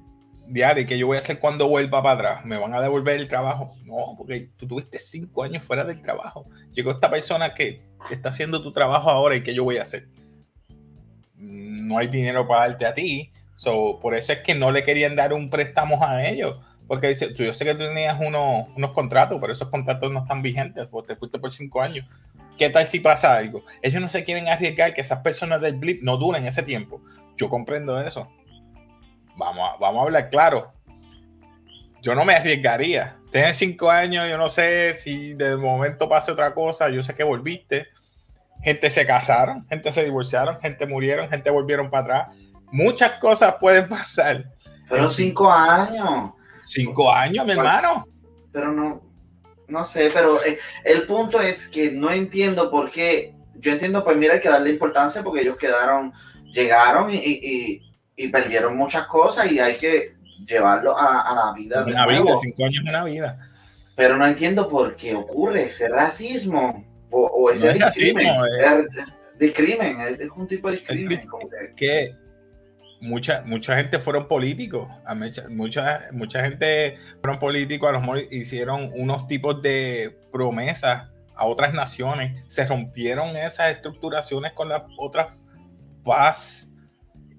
diario, 0.47 0.87
¿qué 0.87 0.99
yo 0.99 1.07
voy 1.07 1.19
a 1.19 1.21
hacer 1.21 1.39
cuando 1.39 1.69
vuelva 1.69 2.03
para 2.03 2.15
atrás? 2.15 2.45
¿Me 2.45 2.57
van 2.57 2.73
a 2.73 2.81
devolver 2.81 3.21
el 3.21 3.29
trabajo? 3.29 3.77
No, 3.85 4.15
porque 4.17 4.51
tú 4.57 4.67
tuviste 4.67 4.99
cinco 4.99 5.43
años 5.43 5.63
fuera 5.63 5.85
del 5.85 6.01
trabajo. 6.01 6.47
Llegó 6.73 6.91
esta 6.91 7.11
persona 7.11 7.55
que 7.55 7.83
está 8.11 8.31
haciendo 8.31 8.63
tu 8.63 8.73
trabajo 8.73 9.11
ahora 9.11 9.37
y 9.37 9.43
¿qué 9.43 9.55
yo 9.55 9.65
voy 9.65 9.77
a 9.79 9.83
hacer? 9.83 10.09
No 11.37 11.99
hay 11.99 12.09
dinero 12.09 12.47
para 12.49 12.69
darte 12.69 12.87
a 12.87 12.95
ti. 12.95 13.33
So, 13.55 13.99
por 14.01 14.15
eso 14.15 14.33
es 14.33 14.39
que 14.39 14.55
no 14.55 14.71
le 14.71 14.85
querían 14.85 15.17
dar 15.17 15.33
un 15.33 15.51
préstamo 15.51 16.03
a 16.03 16.27
ellos. 16.27 16.57
Porque 16.89 17.09
dice, 17.09 17.35
yo 17.35 17.53
sé 17.55 17.67
que 17.67 17.75
tú 17.75 17.81
tenías 17.81 18.19
unos, 18.19 18.67
unos 18.75 18.93
contratos, 18.93 19.39
pero 19.41 19.53
esos 19.53 19.69
contratos 19.69 20.11
no 20.11 20.21
están 20.21 20.41
vigentes, 20.43 20.87
porque 20.89 21.15
te 21.15 21.19
fuiste 21.21 21.39
por 21.39 21.53
cinco 21.53 21.83
años. 21.83 22.07
¿Qué 22.59 22.71
tal 22.71 22.87
si 22.87 22.99
pasa 22.99 23.37
algo? 23.37 23.63
Ellos 23.83 24.03
no 24.03 24.09
se 24.09 24.25
quieren 24.25 24.49
arriesgar 24.49 24.95
que 24.95 25.03
esas 25.03 25.21
personas 25.21 25.61
del 25.61 25.77
blip 25.77 26.03
no 26.03 26.17
duren 26.17 26.47
ese 26.47 26.63
tiempo. 26.63 27.01
Yo 27.37 27.49
comprendo 27.49 28.01
eso. 28.01 28.29
Vamos 29.37 29.71
a, 29.71 29.77
vamos 29.79 30.01
a 30.01 30.03
hablar 30.05 30.31
claro. 30.31 30.73
Yo 32.03 32.15
no 32.15 32.25
me 32.25 32.35
arriesgaría. 32.35 33.17
Tienes 33.31 33.57
cinco 33.59 33.91
años, 33.91 34.29
yo 34.29 34.39
no 34.39 34.49
sé 34.49 34.95
si 34.95 35.35
de 35.35 35.57
momento 35.57 36.09
pase 36.09 36.33
otra 36.33 36.55
cosa. 36.55 36.89
Yo 36.89 37.03
sé 37.03 37.15
que 37.15 37.23
volviste. 37.23 37.89
Gente 38.63 38.91
se 38.91 39.07
casaron, 39.07 39.65
gente 39.69 39.93
se 39.93 40.03
divorciaron, 40.03 40.59
gente 40.61 40.85
murieron, 40.87 41.29
gente 41.29 41.51
volvieron 41.51 41.91
para 41.91 42.03
atrás. 42.03 42.37
Muchas 42.73 43.13
cosas 43.13 43.55
pueden 43.61 43.89
pasar. 43.89 44.47
Fueron 44.87 45.11
cinco 45.11 45.51
años. 45.53 46.33
Cinco 46.69 47.11
años, 47.11 47.47
mi 47.47 47.53
hermano. 47.53 48.07
Pero 48.53 48.73
no, 48.73 49.03
no 49.69 49.85
sé, 49.85 50.11
pero 50.13 50.43
eh, 50.45 50.59
el 50.85 51.07
punto 51.07 51.41
es 51.41 51.67
que 51.67 51.91
no 51.91 52.11
entiendo 52.11 52.71
por 52.71 52.91
qué. 52.91 53.35
Yo 53.55 53.73
entiendo, 53.73 54.05
pues 54.05 54.19
mira, 54.19 54.35
hay 54.35 54.41
que 54.41 54.51
darle 54.51 54.71
importancia 54.71 55.23
porque 55.23 55.41
ellos 55.41 55.57
quedaron, 55.57 56.13
llegaron 56.53 57.11
y, 57.11 57.83
perdieron 58.31 58.77
muchas 58.77 59.07
cosas 59.07 59.51
y 59.51 59.59
hay 59.59 59.77
que 59.77 60.15
llevarlo 60.47 60.95
a, 60.97 61.35
la 61.35 61.53
vida. 61.57 61.85
Una 61.85 62.07
vida, 62.07 62.37
cinco 62.41 62.65
años 62.65 62.85
de 62.85 62.91
una 62.91 63.05
vida. 63.05 63.51
Pero 63.97 64.17
no 64.17 64.27
entiendo 64.27 64.69
por 64.69 64.95
qué 64.95 65.15
ocurre 65.15 65.65
ese 65.65 65.89
racismo 65.89 66.85
o, 67.11 67.51
ese 67.51 67.73
discrimen. 67.73 68.29
discrimen, 69.39 70.01
es, 70.01 70.29
un 70.37 70.47
tipo 70.47 70.71
de 70.71 70.77
discrimen. 70.77 71.27
que 71.75 72.15
mucha, 73.01 73.43
mucha 73.47 73.77
gente 73.77 73.99
fueron 73.99 74.29
políticos, 74.29 74.89
mucha, 75.51 76.09
mucha, 76.13 76.45
gente 76.45 76.99
fueron 77.23 77.39
políticos, 77.39 77.89
a 77.89 77.93
lo 77.93 78.01
mejor 78.01 78.19
hicieron 78.31 78.91
unos 78.95 79.27
tipos 79.27 79.63
de 79.63 80.19
promesas 80.33 81.09
a 81.35 81.47
otras 81.47 81.73
naciones, 81.73 82.43
se 82.49 82.67
rompieron 82.67 83.37
esas 83.37 83.71
estructuraciones 83.71 84.53
con 84.53 84.69
las 84.69 84.83
otras 84.97 85.29
paz 86.05 86.69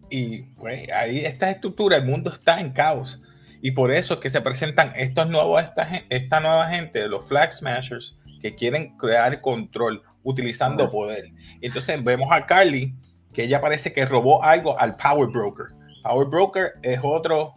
y 0.09 0.43
pues 0.53 0.89
ahí 0.91 1.19
estas 1.25 1.51
estructuras, 1.55 1.99
el 1.99 2.05
mundo 2.05 2.31
está 2.31 2.59
en 2.59 2.71
caos 2.71 3.21
y 3.61 3.71
por 3.71 3.91
eso 3.91 4.15
es 4.15 4.19
que 4.21 4.29
se 4.29 4.41
presentan 4.41 4.93
estos 4.95 5.29
nuevos, 5.29 5.61
esta, 5.61 5.87
esta 6.09 6.39
nueva 6.39 6.67
gente, 6.67 7.07
los 7.07 7.25
flag 7.25 7.51
smashers, 7.51 8.17
que 8.41 8.55
quieren 8.55 8.95
crear 8.97 9.41
control 9.41 10.01
utilizando 10.23 10.89
poder. 10.89 11.25
Entonces 11.61 12.01
vemos 12.03 12.29
a 12.31 12.45
Carly 12.45 12.95
que 13.33 13.43
ella 13.43 13.61
parece 13.61 13.93
que 13.93 14.05
robó 14.05 14.43
algo 14.43 14.79
al 14.79 14.95
Power 14.95 15.29
Broker. 15.29 15.67
Power 16.03 16.27
Broker 16.27 16.73
es 16.81 16.99
otro. 17.03 17.55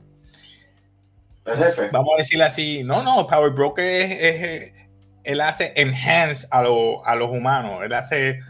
El 1.44 1.56
jefe. 1.56 1.88
Vamos 1.90 2.14
a 2.16 2.18
decirle 2.18 2.44
así. 2.44 2.82
No, 2.84 3.02
no, 3.02 3.26
Power 3.26 3.52
Broker 3.52 3.84
es. 3.84 4.72
él 5.24 5.40
hace 5.40 5.72
enhance 5.76 6.46
a, 6.50 6.60
a 6.60 7.16
los 7.16 7.30
humanos. 7.30 7.82
Él 7.84 7.92
hace 7.92 8.40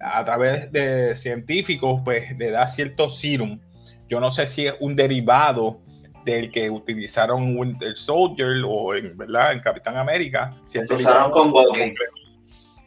a 0.00 0.24
través 0.24 0.70
de 0.70 1.16
científicos, 1.16 2.02
pues 2.04 2.36
le 2.36 2.50
da 2.50 2.68
cierto 2.68 3.08
serum. 3.08 3.60
Yo 4.08 4.20
no 4.20 4.30
sé 4.30 4.46
si 4.46 4.66
es 4.66 4.74
un 4.80 4.94
derivado 4.96 5.80
del 6.24 6.50
que 6.50 6.70
utilizaron 6.70 7.56
Winter 7.56 7.96
Soldier 7.96 8.62
o 8.66 8.94
en, 8.94 9.16
¿verdad? 9.16 9.52
en 9.52 9.60
Capitán 9.60 9.96
América. 9.96 10.56
Si 10.64 10.78
usaron 10.78 11.30
con 11.30 11.52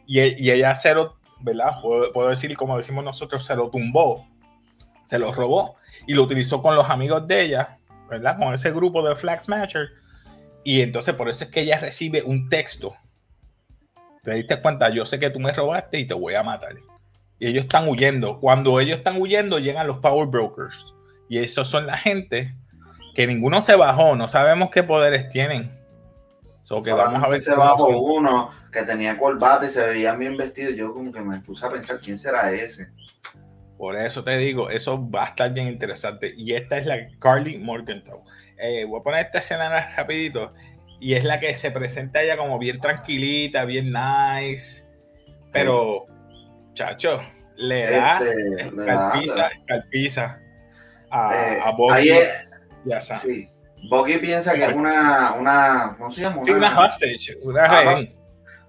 y, 0.06 0.20
y 0.42 0.50
ella 0.50 0.74
cero 0.74 1.17
¿verdad? 1.40 1.80
Puedo, 1.80 2.28
decir, 2.28 2.56
como 2.56 2.76
decimos 2.76 3.04
nosotros, 3.04 3.44
se 3.44 3.54
lo 3.54 3.70
tumbó, 3.70 4.26
se 5.06 5.18
lo 5.18 5.32
robó 5.32 5.76
y 6.06 6.14
lo 6.14 6.22
utilizó 6.22 6.62
con 6.62 6.74
los 6.74 6.88
amigos 6.88 7.26
de 7.26 7.42
ella, 7.42 7.78
¿verdad? 8.08 8.38
Con 8.38 8.54
ese 8.54 8.70
grupo 8.72 9.06
de 9.06 9.16
Flag 9.16 9.42
Smasher. 9.44 9.88
Y 10.64 10.82
entonces 10.82 11.14
por 11.14 11.28
eso 11.28 11.44
es 11.44 11.50
que 11.50 11.62
ella 11.62 11.78
recibe 11.78 12.22
un 12.22 12.48
texto. 12.48 12.94
Te 14.22 14.34
diste 14.34 14.60
cuenta, 14.60 14.90
yo 14.90 15.06
sé 15.06 15.18
que 15.18 15.30
tú 15.30 15.40
me 15.40 15.52
robaste 15.52 15.98
y 15.98 16.06
te 16.06 16.14
voy 16.14 16.34
a 16.34 16.42
matar. 16.42 16.74
Y 17.38 17.46
ellos 17.46 17.62
están 17.62 17.88
huyendo. 17.88 18.40
Cuando 18.40 18.80
ellos 18.80 18.98
están 18.98 19.20
huyendo, 19.20 19.58
llegan 19.58 19.86
los 19.86 19.98
Power 19.98 20.28
Brokers. 20.28 20.94
Y 21.28 21.38
esos 21.38 21.68
son 21.68 21.86
la 21.86 21.96
gente 21.96 22.54
que 23.14 23.26
ninguno 23.26 23.62
se 23.62 23.76
bajó, 23.76 24.16
no 24.16 24.28
sabemos 24.28 24.70
qué 24.70 24.82
poderes 24.82 25.28
tienen. 25.28 25.76
So 26.62 26.82
que 26.82 26.92
vamos 26.92 27.22
a 27.22 27.28
ver 27.28 27.40
se 27.40 27.54
bajó 27.54 27.88
uno 27.88 28.50
que 28.72 28.82
tenía 28.82 29.18
corbata 29.18 29.66
y 29.66 29.68
se 29.68 29.86
veía 29.86 30.14
bien 30.14 30.36
vestido. 30.36 30.70
Yo 30.70 30.92
como 30.92 31.12
que 31.12 31.20
me 31.20 31.40
puse 31.40 31.66
a 31.66 31.70
pensar 31.70 32.00
quién 32.00 32.18
será 32.18 32.52
ese. 32.52 32.88
Por 33.76 33.96
eso 33.96 34.24
te 34.24 34.36
digo, 34.36 34.70
eso 34.70 35.08
va 35.08 35.24
a 35.24 35.28
estar 35.28 35.52
bien 35.52 35.68
interesante. 35.68 36.34
Y 36.36 36.54
esta 36.54 36.78
es 36.78 36.86
la 36.86 37.08
Carly 37.20 37.58
Morgenthau. 37.58 38.22
Eh, 38.58 38.84
voy 38.84 39.00
a 39.00 39.02
poner 39.02 39.26
esta 39.26 39.38
escena 39.38 39.88
rapidito. 39.96 40.52
Y 41.00 41.14
es 41.14 41.24
la 41.24 41.38
que 41.38 41.54
se 41.54 41.70
presenta 41.70 42.20
ella 42.22 42.36
como 42.36 42.58
bien 42.58 42.80
tranquilita, 42.80 43.64
bien 43.64 43.92
nice. 43.92 44.84
Pero, 45.52 46.06
chacho, 46.74 47.22
le 47.56 47.90
da 47.90 48.18
este, 48.18 48.72
calpiza, 49.66 50.40
a, 51.10 51.34
eh, 51.34 51.60
a 51.62 53.00
sabes. 53.00 53.22
Sí. 53.22 53.48
Boggy 53.88 54.18
piensa 54.18 54.54
que 54.54 54.64
es 54.64 54.72
una, 54.74 55.34
una, 55.34 55.94
¿cómo 55.98 56.10
se 56.10 56.22
llama? 56.22 56.44
Sí, 56.44 56.50
una 56.50 56.78
hostage, 56.78 57.36
una 57.42 57.64
ah, 57.64 57.96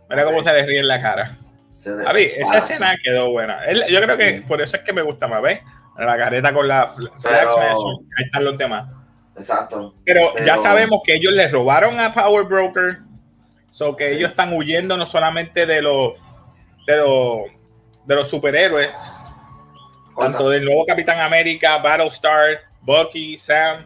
Mira 0.10 0.24
cómo 0.24 0.42
se 0.42 0.54
le 0.54 0.66
ríe 0.66 0.80
en 0.80 0.88
la 0.88 1.02
cara. 1.02 1.38
A 2.06 2.14
mí, 2.14 2.22
esa 2.36 2.58
escena 2.58 2.98
quedó 3.02 3.32
buena. 3.32 3.60
yo 3.88 4.02
creo 4.02 4.18
que 4.18 4.44
por 4.48 4.62
eso 4.62 4.78
es 4.78 4.84
que 4.84 4.92
me 4.92 5.02
gusta 5.02 5.28
más, 5.28 5.42
¿ves? 5.42 5.62
La 5.98 6.18
careta 6.18 6.54
con 6.54 6.68
la 6.68 6.88
flag 6.88 7.48
ahí 7.50 8.26
están 8.26 8.44
los 8.44 8.58
demás. 8.58 8.90
Exacto. 9.36 9.96
Pero, 10.06 10.34
ya 10.46 10.58
sabemos 10.58 11.02
que 11.04 11.16
ellos 11.16 11.34
le 11.34 11.48
robaron 11.48 12.00
a 12.00 12.14
Power 12.14 12.46
Broker, 12.46 13.00
so 13.70 13.96
que 13.96 14.12
ellos 14.12 14.32
están 14.32 14.54
huyendo 14.54 14.98
no 14.98 15.06
solamente 15.06 15.66
de 15.66 15.82
los 15.82 16.14
de 16.86 16.98
los, 16.98 17.42
de 18.06 18.16
los 18.16 18.28
superhéroes, 18.28 18.90
tanto 20.20 20.50
del 20.50 20.66
nuevo 20.66 20.86
Capitán 20.86 21.20
América, 21.20 21.78
Battlestar, 21.78 22.62
Bucky, 22.82 23.38
Sam, 23.38 23.86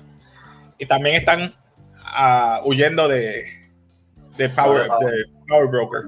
y 0.77 0.85
también 0.85 1.17
están 1.17 1.53
uh, 1.97 2.67
huyendo 2.67 3.07
de, 3.07 3.45
de 4.37 4.49
Power, 4.49 4.89
de 5.01 5.32
Power 5.47 5.67
Broker. 5.67 6.01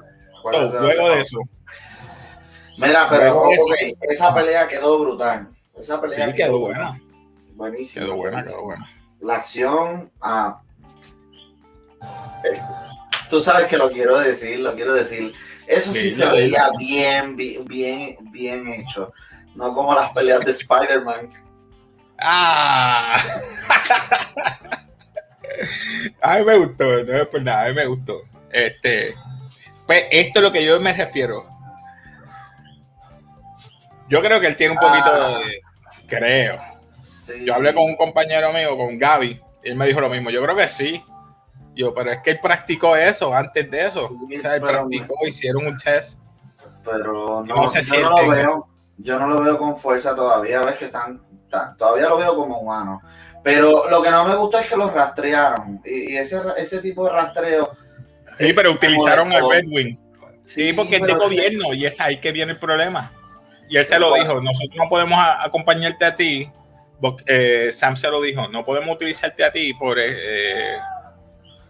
luego 0.43 1.09
de 1.09 1.21
eso. 1.21 1.39
Mira, 2.77 3.07
pero 3.09 3.49
esa 4.01 4.33
pelea 4.33 4.67
quedó 4.67 4.99
brutal. 4.99 5.49
Esa 5.77 6.01
pelea 6.01 6.27
sí, 6.27 6.33
quedó, 6.33 6.59
buena. 6.59 7.01
Buenísima. 7.53 8.05
Quedó 8.05 8.15
buena, 8.15 8.41
quedó 8.41 8.63
buena. 8.63 8.89
La 9.19 9.35
acción. 9.35 10.11
Ah, 10.21 10.61
eh, 12.43 12.61
tú 13.29 13.41
sabes 13.41 13.67
que 13.67 13.77
lo 13.77 13.89
quiero 13.91 14.19
decir, 14.19 14.59
lo 14.59 14.75
quiero 14.75 14.93
decir. 14.93 15.33
Eso 15.67 15.93
sí, 15.93 16.11
se 16.11 16.25
veía 16.27 16.69
bien, 16.77 17.35
bien, 17.35 17.65
bien, 17.65 18.17
bien 18.31 18.67
hecho. 18.67 19.11
No 19.55 19.73
como 19.73 19.95
las 19.95 20.11
peleas 20.11 20.45
de 20.45 20.51
Spider-Man. 20.51 21.29
Ah. 22.19 23.17
a 26.21 26.37
mí 26.37 26.45
me 26.45 26.57
gustó, 26.57 26.83
no 27.03 27.13
es 27.13 27.27
por 27.27 27.41
nada, 27.41 27.65
a 27.65 27.69
mí 27.69 27.73
me 27.73 27.85
gustó. 27.85 28.21
Este, 28.51 29.15
pues 29.85 30.05
esto 30.11 30.39
es 30.39 30.43
lo 30.43 30.51
que 30.51 30.65
yo 30.65 30.79
me 30.79 30.93
refiero. 30.93 31.45
Yo 34.07 34.21
creo 34.21 34.39
que 34.39 34.47
él 34.47 34.55
tiene 34.55 34.73
un 34.73 34.79
poquito 34.79 35.11
ah. 35.11 35.39
de. 35.39 35.61
Creo. 36.07 36.59
Yo 37.43 37.55
hablé 37.55 37.73
con 37.73 37.83
un 37.83 37.95
compañero 37.95 38.51
mío, 38.53 38.77
con 38.77 38.97
Gaby, 38.97 39.41
y 39.63 39.69
él 39.69 39.75
me 39.75 39.87
dijo 39.87 40.01
lo 40.01 40.09
mismo. 40.09 40.29
Yo 40.29 40.41
creo 40.43 40.55
que 40.55 40.67
sí. 40.67 41.03
Yo, 41.73 41.93
pero 41.93 42.11
es 42.11 42.21
que 42.21 42.31
él 42.31 42.39
practicó 42.41 42.95
eso 42.95 43.33
antes 43.35 43.69
de 43.69 43.81
eso. 43.81 44.09
él 44.29 44.61
practicó, 44.61 45.15
hicieron 45.27 45.67
un 45.67 45.77
test. 45.77 46.23
Pero 46.83 47.43
no, 47.43 47.65
yo 47.67 47.99
no 48.01 48.21
lo 48.21 48.29
veo. 48.29 48.67
Yo 48.97 49.19
no 49.19 49.27
lo 49.27 49.41
veo 49.41 49.57
con 49.57 49.75
fuerza 49.75 50.15
todavía. 50.15 50.61
Ves 50.61 50.77
que 50.77 50.85
están, 50.85 51.21
todavía 51.77 52.07
lo 52.07 52.17
veo 52.17 52.35
como 52.35 52.59
humano. 52.59 53.01
Pero 53.43 53.89
lo 53.89 54.01
que 54.01 54.09
no 54.09 54.25
me 54.25 54.35
gustó 54.35 54.59
es 54.59 54.69
que 54.69 54.77
los 54.77 54.93
rastrearon. 54.93 55.81
Y, 55.83 56.15
ese, 56.15 56.41
ese 56.57 56.79
tipo 56.79 57.05
de 57.05 57.11
rastreo 57.11 57.71
Sí, 58.39 58.53
pero 58.53 58.71
utilizaron 58.71 59.31
a 59.31 59.39
Red 59.39 59.65
Wing. 59.67 59.97
Sí, 60.43 60.73
porque 60.73 60.97
es 60.97 61.01
de 61.01 61.13
gobierno 61.13 61.73
y 61.73 61.85
es 61.85 61.99
ahí 61.99 62.19
que 62.19 62.31
viene 62.31 62.53
el 62.53 62.59
problema. 62.59 63.11
Y 63.69 63.77
él 63.77 63.85
se 63.85 63.97
lo 63.97 64.13
dijo, 64.13 64.41
nosotros 64.41 64.75
no 64.75 64.89
podemos 64.89 65.19
acompañarte 65.39 66.05
a 66.05 66.15
ti. 66.15 66.49
Eh, 67.25 67.71
Sam 67.73 67.97
se 67.97 68.09
lo 68.09 68.21
dijo, 68.21 68.47
no 68.47 68.63
podemos 68.63 68.95
utilizarte 68.95 69.43
a 69.43 69.51
ti 69.51 69.73
por 69.73 69.97
eh, 69.99 70.77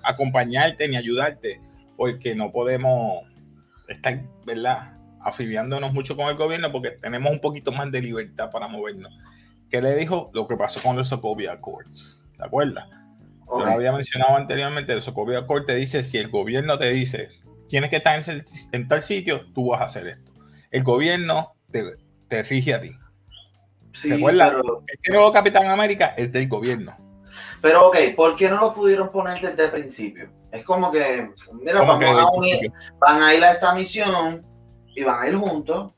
acompañarte 0.03 0.87
ni 0.87 0.97
ayudarte, 0.97 1.61
porque 1.95 2.35
no 2.35 2.51
podemos 2.51 3.23
estar, 3.87 4.21
¿verdad? 4.45 4.95
afiliándonos 5.25 5.91
mucho 5.91 6.15
con 6.15 6.29
el 6.29 6.35
gobierno 6.35 6.71
porque 6.71 6.91
tenemos 6.91 7.31
un 7.31 7.41
poquito 7.41 7.71
más 7.71 7.91
de 7.91 7.99
libertad 7.99 8.51
para 8.51 8.67
movernos. 8.67 9.11
¿Qué 9.69 9.81
le 9.81 9.95
dijo? 9.95 10.29
Lo 10.33 10.47
que 10.47 10.55
pasó 10.55 10.79
con 10.81 10.95
los 10.95 11.07
Sokovia 11.07 11.53
Accords. 11.53 12.19
¿Te 12.37 12.45
acuerdas? 12.45 12.87
Yo 13.47 13.59
lo 13.59 13.71
había 13.71 13.91
mencionado 13.91 14.35
anteriormente, 14.35 14.93
el 14.93 15.01
Sokovia 15.01 15.39
Accord 15.39 15.65
te 15.65 15.75
dice, 15.75 16.03
si 16.03 16.17
el 16.17 16.29
gobierno 16.29 16.77
te 16.77 16.89
dice, 16.91 17.29
tienes 17.67 17.89
que 17.89 17.97
estar 17.97 18.21
en, 18.71 18.87
tal 18.87 19.03
sitio, 19.03 19.45
tú 19.53 19.69
vas 19.69 19.81
a 19.81 19.85
hacer 19.85 20.07
esto. 20.07 20.31
El 20.71 20.83
gobierno 20.83 21.55
te, 21.71 22.43
rige 22.43 22.73
a 22.73 22.81
ti. 22.81 22.91
Sí, 23.93 24.09
¿Te 24.09 24.15
acuerdas? 24.15 24.53
Pero... 24.55 24.83
Este 24.87 25.11
nuevo 25.11 25.31
Capitán 25.31 25.69
América 25.69 26.13
es 26.17 26.31
del 26.31 26.47
gobierno. 26.47 26.97
Pero 27.61 27.87
ok, 27.87 27.97
¿por 28.15 28.35
qué 28.35 28.49
no 28.49 28.59
lo 28.59 28.73
pudieron 28.73 29.11
poner 29.11 29.39
desde 29.39 29.65
el 29.65 29.71
principio? 29.71 30.29
Es 30.51 30.63
como 30.63 30.91
que, 30.91 31.31
mira, 31.53 31.81
vamos 31.81 32.05
a 32.05 32.29
unir, 32.31 32.71
van 32.99 33.21
a 33.21 33.33
ir 33.33 33.43
a 33.43 33.51
esta 33.51 33.73
misión 33.73 34.45
y 34.95 35.03
van 35.03 35.23
a 35.23 35.27
ir 35.27 35.35
juntos. 35.35 35.93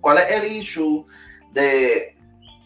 ¿Cuál 0.00 0.18
es 0.18 0.30
el 0.30 0.52
issue 0.52 1.04
de, 1.52 2.16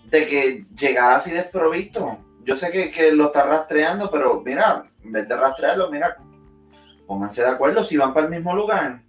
de 0.07 0.27
que 0.27 0.67
llegar 0.79 1.15
así 1.15 1.33
desprovisto? 1.33 2.19
Yo 2.45 2.57
sé 2.57 2.71
que, 2.71 2.89
que, 2.89 3.13
lo 3.13 3.27
está 3.27 3.45
rastreando, 3.45 4.11
pero 4.11 4.43
mira, 4.45 4.85
en 5.05 5.13
vez 5.13 5.29
de 5.29 5.37
rastrearlo, 5.37 5.91
mira, 5.91 6.17
pónganse 7.07 7.43
de 7.43 7.51
acuerdo 7.51 7.85
si 7.85 7.97
van 7.97 8.13
para 8.13 8.27
el 8.27 8.33
mismo 8.33 8.55
lugar. 8.55 9.03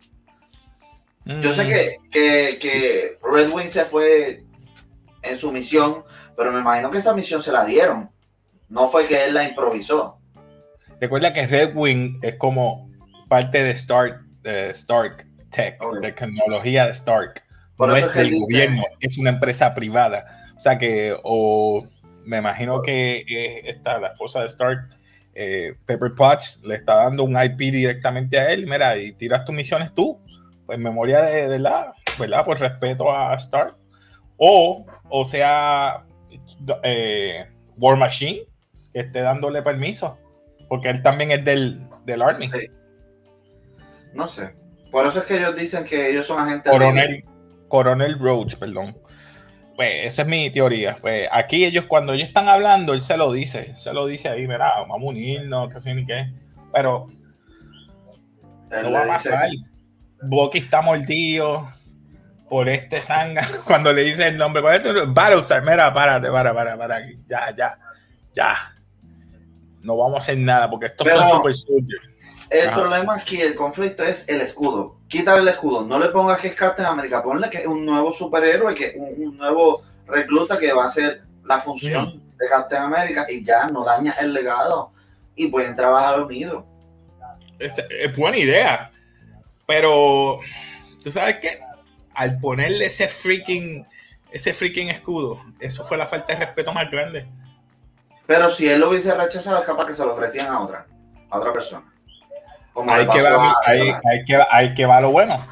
Yo 1.26 1.52
sé 1.52 1.66
mm. 1.66 1.68
que, 1.68 1.98
que, 2.12 2.60
que 2.60 3.20
Red 3.24 3.50
Wing 3.52 3.70
se 3.70 3.86
fue 3.86 4.44
en 5.22 5.38
su 5.38 5.52
misión, 5.52 6.04
pero 6.36 6.52
me 6.52 6.60
imagino 6.60 6.92
que 6.92 6.98
esa 6.98 7.14
misión 7.14 7.42
se 7.42 7.52
la 7.52 7.66
dieron. 7.66 8.10
No 8.70 8.90
fue 8.90 9.08
que 9.08 9.26
él 9.26 9.34
la 9.34 9.44
improvisó. 9.44 10.20
Recuerda 11.00 11.34
que 11.34 11.48
Red 11.48 11.76
Wing 11.76 12.20
es 12.22 12.36
como 12.38 12.90
parte 13.30 13.64
de 13.64 13.72
Stark, 13.72 14.22
Stark 14.44 15.26
Tech, 15.50 15.80
de 16.02 16.12
tecnología 16.12 16.86
de 16.86 16.92
Stark. 16.92 17.44
no 17.78 17.96
es 17.96 18.14
del 18.14 18.40
gobierno, 18.40 18.84
es 19.00 19.18
una 19.18 19.32
empresa 19.32 19.74
privada. 19.74 20.52
O 20.56 20.60
sea 20.60 20.78
que, 20.78 21.16
o 21.24 21.88
me 22.26 22.38
imagino 22.38 22.82
que 22.82 23.26
esta, 23.66 24.00
la 24.00 24.08
esposa 24.10 24.42
de 24.42 24.48
Stark, 24.48 24.90
eh, 25.36 25.76
Pepper 25.86 26.14
Potts, 26.16 26.62
le 26.64 26.76
está 26.76 26.96
dando 26.96 27.24
un 27.24 27.42
IP 27.42 27.58
directamente 27.58 28.40
a 28.40 28.52
él. 28.52 28.68
Mira, 28.68 28.98
y 28.98 29.14
tiras 29.14 29.46
tus 29.46 29.56
misiones 29.56 29.94
tú, 29.94 30.20
pues 30.66 30.80
memoria 30.80 31.22
de, 31.22 31.60
la, 31.60 31.94
¿verdad? 32.20 32.46
Por 32.46 32.60
respeto 32.60 33.12
a 33.12 33.34
Stark. 33.36 33.76
O, 34.38 34.86
o 35.10 35.26
sea, 35.26 36.06
eh, 36.84 37.46
War 37.78 37.98
Machine, 37.98 38.42
que 38.94 39.00
esté 39.00 39.22
dándole 39.22 39.62
permiso 39.62 40.18
porque 40.74 40.90
él 40.90 41.04
también 41.04 41.30
es 41.30 41.46
del, 41.46 41.88
del 42.04 42.22
Army. 42.24 42.50
No 44.14 44.28
sé. 44.28 44.56
Por 44.92 45.06
eso 45.06 45.20
es 45.20 45.26
que 45.26 45.38
ellos 45.38 45.56
dicen 45.56 45.84
que 45.84 46.10
ellos 46.10 46.26
son 46.26 46.40
agentes. 46.40 46.72
Coronel, 46.72 47.24
Coronel 47.68 48.18
Rhodes, 48.18 48.56
perdón. 48.56 48.98
Pues 49.76 50.06
esa 50.06 50.22
es 50.22 50.28
mi 50.28 50.50
teoría. 50.50 50.98
Pues 51.02 51.28
aquí 51.32 51.66
ellos, 51.66 51.86
cuando 51.86 52.14
ellos 52.14 52.28
están 52.28 52.48
hablando, 52.48 52.94
él 52.94 53.02
se 53.02 53.18
lo 53.18 53.32
dice. 53.32 53.76
Se 53.76 53.94
lo 53.94 54.06
dice 54.06 54.30
ahí, 54.30 54.48
mira, 54.48 54.72
vamos 54.88 55.02
a 55.02 55.10
unirnos, 55.10 55.74
qué 55.74 55.80
sé 55.80 55.96
ni 55.96 56.06
qué. 56.06 56.32
Pero 56.72 57.10
no 58.70 58.92
va 58.92 59.04
a 59.04 59.08
pasar. 59.08 59.50
Bucky 60.22 60.60
está 60.60 60.82
mordido 60.82 61.72
por 62.50 62.70
este 62.70 63.02
sanga. 63.02 63.48
Cuando 63.66 63.92
le 63.92 64.04
dice 64.04 64.28
el 64.28 64.38
nombre, 64.38 64.62
¿cuál 64.62 64.76
es 64.76 64.84
tu 64.84 65.14
Battlestar, 65.14 65.62
mira, 65.64 65.94
párate, 65.94 66.30
para, 66.30 66.54
para, 66.54 66.78
para 66.78 66.98
aquí. 66.98 67.14
Ya, 67.28 67.54
ya, 67.56 67.78
ya 68.34 68.74
no 69.84 69.98
vamos 69.98 70.16
a 70.16 70.18
hacer 70.20 70.38
nada 70.38 70.70
porque 70.70 70.88
estos 70.88 71.08
son 71.08 71.30
super 71.30 71.54
soldiers. 71.54 72.10
El 72.54 72.70
problema 72.70 73.16
aquí, 73.16 73.42
el 73.42 73.56
conflicto 73.56 74.04
es 74.04 74.30
el 74.30 74.42
escudo. 74.42 74.98
Quítale 75.08 75.42
el 75.42 75.48
escudo. 75.48 75.84
No 75.84 75.98
le 75.98 76.10
pongas 76.10 76.40
que 76.40 76.50
es 76.50 76.56
Captain 76.56 76.88
America. 76.88 77.24
Ponle 77.24 77.50
que 77.50 77.58
es 77.58 77.68
un 77.68 77.84
nuevo 77.84 78.12
superhéroe, 78.12 78.76
que 78.76 78.94
un, 78.96 79.28
un 79.28 79.38
nuevo 79.38 79.84
recluta 80.06 80.60
que 80.60 80.72
va 80.72 80.84
a 80.84 80.88
hacer 80.88 81.24
la 81.44 81.60
función 81.60 82.22
de 82.38 82.48
Captain 82.48 82.84
America 82.84 83.26
y 83.30 83.44
ya 83.44 83.68
no 83.68 83.84
daña 83.84 84.14
el 84.20 84.34
legado 84.34 84.92
y 85.36 85.48
pueden 85.48 85.76
trabajar 85.76 86.22
unidos. 86.22 86.64
Es, 87.58 87.72
es, 87.90 88.16
buena 88.16 88.38
idea. 88.38 88.92
Pero, 89.66 90.40
¿tú 91.04 91.12
sabes 91.12 91.38
qué? 91.38 91.60
Al 92.14 92.40
ponerle 92.40 92.86
ese 92.86 93.08
freaking, 93.08 93.88
ese 94.32 94.54
freaking 94.54 94.90
escudo, 94.90 95.42
eso 95.60 95.86
fue 95.86 95.98
la 95.98 96.06
falta 96.06 96.34
de 96.34 96.46
respeto 96.46 96.72
más 96.72 96.92
grande. 96.92 97.26
Pero 98.28 98.50
si 98.50 98.70
él 98.70 98.80
lo 98.80 98.90
hubiese 98.90 99.14
rechazado, 99.14 99.60
es 99.60 99.66
capaz 99.66 99.86
que 99.88 99.94
se 99.94 100.06
lo 100.06 100.14
ofrecían 100.14 100.48
a 100.48 100.62
otra, 100.62 100.86
a 101.30 101.38
otra 101.38 101.52
persona. 101.52 101.93
Hay, 102.88 103.08
que 103.08 103.22
va, 103.22 104.48
hay, 104.50 104.74
que, 104.74 104.86
va 104.86 105.02
lo 105.02 105.12
bueno. 105.12 105.46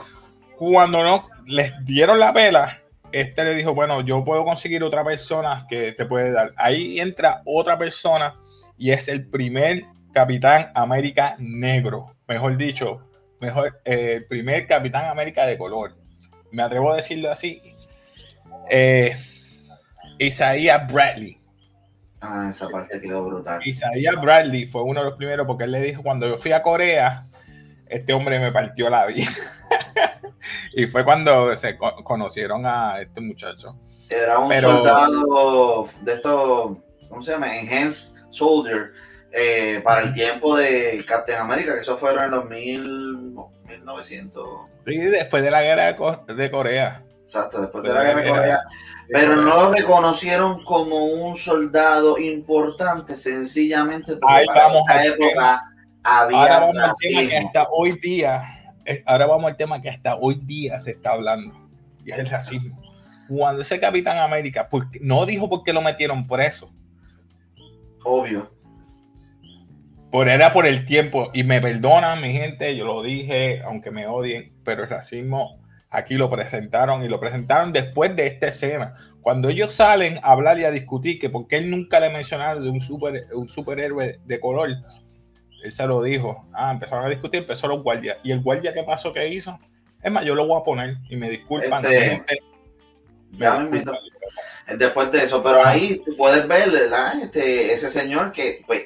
Cuando 0.58 1.04
no 1.04 1.28
les 1.46 1.74
dieron 1.86 2.20
la 2.20 2.34
pela, 2.34 2.82
este 3.12 3.44
le 3.44 3.56
dijo, 3.56 3.74
bueno, 3.74 4.02
yo 4.02 4.24
puedo 4.24 4.44
conseguir 4.44 4.84
otra 4.84 5.04
persona 5.04 5.66
que 5.70 5.92
te 5.92 6.06
puede 6.06 6.32
dar. 6.32 6.54
Ahí 6.58 7.00
entra 7.00 7.42
otra 7.46 7.78
persona 7.78 8.36
y 8.78 8.92
es 8.92 9.08
el 9.08 9.28
primer 9.28 9.84
Capitán 10.14 10.72
América 10.76 11.36
negro, 11.40 12.16
mejor 12.28 12.58
dicho, 12.58 13.08
mejor, 13.40 13.82
eh, 13.86 14.14
el 14.18 14.26
primer 14.26 14.68
Capitán 14.68 15.06
América 15.06 15.46
de 15.46 15.58
color. 15.58 15.96
Me 16.52 16.64
atrevo 16.64 16.92
a 16.92 16.98
decirlo 16.98 17.32
así. 17.32 17.62
Eh, 18.70 19.16
Isaiah 20.20 20.78
Bradley. 20.80 21.41
Ah, 22.22 22.48
esa 22.50 22.70
parte 22.70 23.02
quedó 23.02 23.26
brutal. 23.26 23.62
Isaiah 23.66 24.14
Bradley 24.22 24.68
fue 24.68 24.84
uno 24.84 25.00
de 25.02 25.10
los 25.10 25.18
primeros 25.18 25.48
porque 25.48 25.64
él 25.64 25.72
le 25.72 25.82
dijo, 25.82 26.04
cuando 26.04 26.28
yo 26.28 26.38
fui 26.38 26.52
a 26.52 26.62
Corea, 26.62 27.28
este 27.88 28.14
hombre 28.14 28.40
me 28.40 28.52
partió 28.52 28.90
la 28.90 29.08
vida. 29.08 29.32
y 30.74 30.86
fue 30.86 31.04
cuando 31.04 31.56
se 31.58 31.78
conocieron 32.04 32.66
a 32.66 33.02
este 33.02 33.22
muchacho. 33.22 33.76
Era 34.08 34.38
un 34.38 34.54
soldado 34.54 35.90
de 36.02 36.14
estos, 36.14 36.78
¿cómo 37.10 37.22
se 37.24 37.32
llama? 37.32 37.58
Enhanced 37.58 38.16
Soldier. 38.30 38.92
Eh, 39.34 39.80
para 39.84 40.02
el 40.02 40.14
tiempo 40.14 40.58
de 40.58 41.04
Captain 41.08 41.40
America, 41.40 41.74
que 41.74 41.80
eso 41.80 41.96
fueron 41.96 42.26
en 42.26 42.32
los 42.32 42.50
mil, 42.50 43.34
1900. 43.66 44.48
Sí, 44.86 44.98
después 44.98 45.42
de 45.42 45.52
la 45.52 45.64
guerra 45.64 45.86
de, 45.86 46.52
Corea. 46.52 47.02
Exacto, 47.24 47.62
después 47.62 47.84
de, 47.84 47.94
la, 47.94 48.04
guerra 48.04 48.22
de 48.22 48.30
Corea 48.30 48.62
pero 49.12 49.36
no 49.36 49.56
lo 49.56 49.72
reconocieron 49.74 50.64
como 50.64 51.04
un 51.06 51.36
soldado 51.36 52.18
importante, 52.18 53.16
sencillamente 53.16 54.16
porque 54.16 54.34
Ahí 54.34 54.46
para 54.46 55.06
época 55.06 55.64
había 56.02 56.40
ahora 56.40 56.60
vamos 56.60 56.78
al 56.78 56.96
tema 56.98 57.30
que 57.30 57.38
hasta 57.38 57.68
hoy 57.72 58.00
día, 58.02 58.44
ahora 59.06 59.26
vamos 59.26 59.52
al 59.52 59.58
tema 59.58 59.82
que 59.82 59.90
hasta 59.90 60.16
hoy 60.16 60.36
día 60.44 60.80
se 60.80 60.92
está 60.92 61.12
hablando, 61.12 61.54
y 62.06 62.12
es 62.12 62.20
el 62.20 62.28
racismo. 62.28 62.82
Cuando 63.28 63.62
ese 63.62 63.80
Capitán 63.80 64.18
América, 64.18 64.70
porque, 64.70 65.00
no 65.02 65.26
dijo 65.26 65.50
por 65.50 65.64
qué 65.64 65.74
lo 65.74 65.82
metieron 65.82 66.26
preso. 66.26 66.74
Obvio. 68.04 68.50
Por 70.10 70.28
era 70.28 70.52
por 70.52 70.66
el 70.66 70.86
tiempo, 70.86 71.32
y 71.34 71.44
me 71.44 71.62
perdonan 71.62 72.22
mi 72.22 72.32
gente, 72.32 72.76
yo 72.76 72.86
lo 72.86 73.02
dije, 73.02 73.62
aunque 73.64 73.92
me 73.92 74.08
odien, 74.08 74.54
pero 74.64 74.84
el 74.84 74.90
racismo 74.90 75.61
Aquí 75.92 76.16
lo 76.16 76.30
presentaron 76.30 77.04
y 77.04 77.10
lo 77.10 77.20
presentaron 77.20 77.74
después 77.74 78.16
de 78.16 78.26
esta 78.26 78.48
escena. 78.48 78.96
Cuando 79.22 79.50
ellos 79.50 79.74
salen 79.74 80.18
a 80.24 80.32
hablar 80.32 80.58
y 80.58 80.64
a 80.64 80.72
discutir 80.72 81.20
que 81.20 81.30
porque 81.30 81.58
él 81.58 81.70
nunca 81.70 82.00
le 82.00 82.10
mencionaron 82.10 82.64
de 82.64 82.70
un, 82.70 82.82
super, 82.82 83.26
un 83.34 83.50
superhéroe 83.50 84.20
de 84.26 84.40
color, 84.40 84.70
él 85.64 85.72
se 85.72 85.86
lo 85.86 86.02
dijo. 86.02 86.48
Ah, 86.54 86.72
empezaron 86.72 87.06
a 87.06 87.10
discutir, 87.10 87.42
empezó 87.42 87.68
los 87.68 87.84
guardias. 87.84 88.18
¿Y 88.24 88.32
el 88.32 88.42
guardia 88.42 88.74
qué 88.74 88.84
pasó? 88.84 89.14
¿Qué 89.14 89.28
hizo? 89.28 89.60
Es 90.02 90.12
más, 90.12 90.26
yo 90.26 90.34
lo 90.34 90.48
voy 90.48 90.60
a 90.60 90.64
poner 90.64 90.98
y 91.10 91.16
me 91.18 91.30
disculpan. 91.30 91.86
Este, 91.86 92.24
después 94.78 95.12
de 95.12 95.20
eso, 95.20 95.44
pero 95.44 95.64
ahí 95.64 96.02
puedes 96.18 96.48
ver 96.48 96.70
Este, 97.22 97.74
ese 97.74 97.90
señor 97.90 98.32
que 98.32 98.64
pues, 98.66 98.84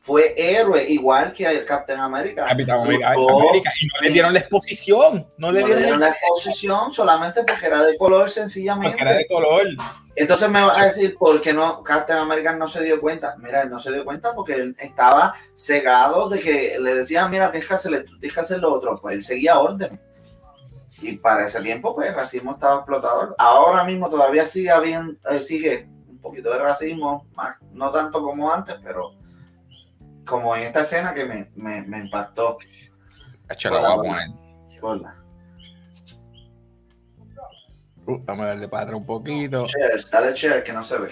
fue 0.00 0.34
héroe, 0.36 0.82
igual 0.88 1.30
que 1.30 1.46
el 1.46 1.64
Captain 1.66 2.00
America. 2.00 2.46
Capitán 2.46 2.80
América, 2.80 3.14
y 3.14 3.86
no 3.86 4.00
le 4.00 4.10
dieron 4.10 4.32
la 4.32 4.40
exposición. 4.40 5.26
No 5.36 5.52
le 5.52 5.62
dieron, 5.62 6.00
la 6.00 6.08
exposición 6.08 6.90
solamente 6.90 7.44
porque 7.44 7.66
era 7.66 7.82
de 7.84 7.98
color, 7.98 8.30
sencillamente. 8.30 8.96
Porque 8.96 9.02
era 9.02 9.18
de 9.18 9.26
color. 9.28 9.66
Entonces 10.16 10.48
me 10.48 10.62
va 10.62 10.80
a 10.80 10.86
decir, 10.86 11.16
¿por 11.18 11.40
qué 11.42 11.52
no 11.52 11.82
Captain 11.82 12.18
America 12.18 12.52
no 12.54 12.66
se 12.66 12.82
dio 12.82 12.98
cuenta? 12.98 13.36
Mira, 13.38 13.62
él 13.62 13.70
no 13.70 13.78
se 13.78 13.92
dio 13.92 14.04
cuenta 14.04 14.34
porque 14.34 14.54
él 14.54 14.74
estaba 14.78 15.34
cegado 15.54 16.30
de 16.30 16.40
que 16.40 16.78
le 16.80 16.94
decían, 16.94 17.30
mira, 17.30 17.52
tienes 17.52 17.68
que 17.68 17.76
tienes 18.18 18.34
que 18.34 18.40
hacer 18.40 18.58
lo 18.58 18.72
otro. 18.72 18.98
Pues 19.00 19.14
él 19.16 19.22
seguía 19.22 19.58
orden. 19.58 20.00
Y 21.02 21.12
para 21.12 21.44
ese 21.44 21.60
tiempo, 21.60 21.94
pues 21.94 22.08
el 22.08 22.14
racismo 22.14 22.52
estaba 22.52 22.76
explotador. 22.76 23.34
Ahora 23.38 23.84
mismo 23.84 24.08
todavía 24.08 24.46
sigue 24.46 24.70
habiendo, 24.70 25.14
eh, 25.30 25.40
sigue 25.40 25.88
un 26.08 26.20
poquito 26.20 26.50
de 26.52 26.58
racismo, 26.58 27.26
más, 27.34 27.56
no 27.72 27.90
tanto 27.90 28.22
como 28.22 28.52
antes, 28.52 28.76
pero 28.82 29.19
como 30.24 30.54
en 30.56 30.64
esta 30.64 30.80
escena 30.80 31.14
que 31.14 31.24
me, 31.24 31.50
me, 31.54 31.82
me 31.82 31.98
impactó. 31.98 32.58
Hecho, 33.48 33.70
la 33.70 33.94
voy 33.94 34.08
a 34.08 34.12
poner. 34.80 35.20
Uh, 38.06 38.18
vamos 38.24 38.44
a 38.44 38.48
darle 38.48 38.68
para 38.68 38.84
atrás 38.84 38.96
un 38.96 39.06
poquito. 39.06 39.66
Share, 39.66 40.04
dale 40.10 40.32
share 40.34 40.62
que 40.62 40.72
no 40.72 40.82
se 40.82 40.98
ve. 40.98 41.10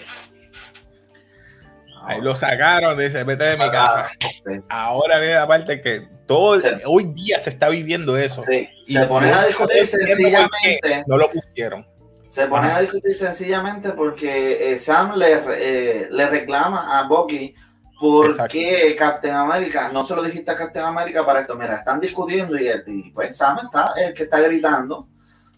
Ahí 2.03 2.21
lo 2.21 2.35
sacaron, 2.35 2.97
dice, 2.97 3.23
vete 3.23 3.43
de 3.43 3.57
mi 3.57 3.63
ah, 3.63 3.71
casa. 3.71 4.11
Ahora 4.69 5.19
viene 5.19 5.35
la 5.35 5.47
parte 5.47 5.81
que 5.81 6.07
Todo, 6.25 6.57
hoy 6.85 7.05
día 7.13 7.39
se 7.39 7.49
está 7.49 7.69
viviendo 7.69 8.17
eso. 8.17 8.41
Sí, 8.43 8.69
Y 8.85 8.93
se 8.93 9.05
ponen 9.05 9.33
a 9.33 9.45
discutir 9.45 9.85
sencillamente. 9.85 11.03
No 11.07 11.17
lo 11.17 11.29
pusieron. 11.29 11.85
Se 12.27 12.47
ponen 12.47 12.69
Ajá. 12.69 12.77
a 12.77 12.81
discutir 12.81 13.13
sencillamente 13.13 13.91
porque 13.91 14.71
eh, 14.71 14.77
Sam 14.77 15.15
le, 15.15 15.41
eh, 15.57 16.07
le 16.09 16.29
reclama 16.29 16.99
a 16.99 17.07
Bucky 17.07 17.55
por 17.99 18.27
Exacto. 18.27 18.53
qué 18.53 18.95
Captain 18.97 19.35
America, 19.35 19.89
no 19.91 20.05
se 20.05 20.15
lo 20.15 20.21
dijiste 20.23 20.51
a 20.51 20.55
Captain 20.55 20.85
America 20.85 21.25
para 21.25 21.41
esto, 21.41 21.55
mira, 21.55 21.75
están 21.75 21.99
discutiendo 21.99 22.57
y, 22.57 22.67
el- 22.67 22.83
y, 22.87 23.11
pues 23.11 23.35
Sam 23.35 23.59
está 23.65 23.93
el 23.97 24.13
que 24.13 24.23
está 24.23 24.39
gritando. 24.39 25.07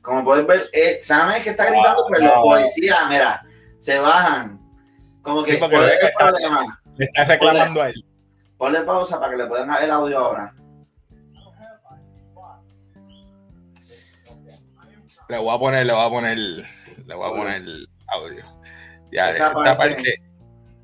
Como 0.02 0.24
puedes 0.24 0.48
ver, 0.48 0.68
eh, 0.74 0.98
Sam 1.00 1.30
es 1.32 1.38
el 1.38 1.44
que 1.44 1.50
está 1.52 1.66
gritando, 1.70 2.06
pero 2.10 2.24
los 2.26 2.34
Wow. 2.38 2.44
policías, 2.44 2.98
mira, 3.10 3.44
se 3.78 4.00
bajan. 4.00 4.60
Como 5.22 5.44
que, 5.44 5.54
Sí, 5.54 5.60
¿cuál 5.60 5.72
es 5.74 5.80
que 5.80 5.86
el 5.98 6.08
está- 6.08 6.30
problema? 6.32 6.82
Le 6.98 7.06
está 7.06 7.26
reclamando 7.26 7.82
a 7.84 7.90
él. 7.90 8.06
Ponle 8.58 8.82
pausa 8.82 9.20
para 9.20 9.32
que 9.32 9.38
le 9.38 9.46
puedan 9.46 9.68
dar 9.68 9.84
el 9.84 9.92
audio 9.92 10.18
ahora. 10.18 10.54
Le 15.30 15.38
voy 15.38 15.56
a 15.56 15.60
poner, 15.60 15.86
le 15.86 15.94
voy 15.94 16.06
a 16.06 16.10
poner, 16.10 16.38
le 16.38 17.16
voy 17.16 17.32
a 17.32 17.36
poner 17.36 17.62
el 17.62 17.88
audio. 18.08 18.44
Ya, 19.12 19.30
Esa 19.30 19.48
esta 19.48 19.54
parte- 19.54 19.76
parte, 19.76 20.24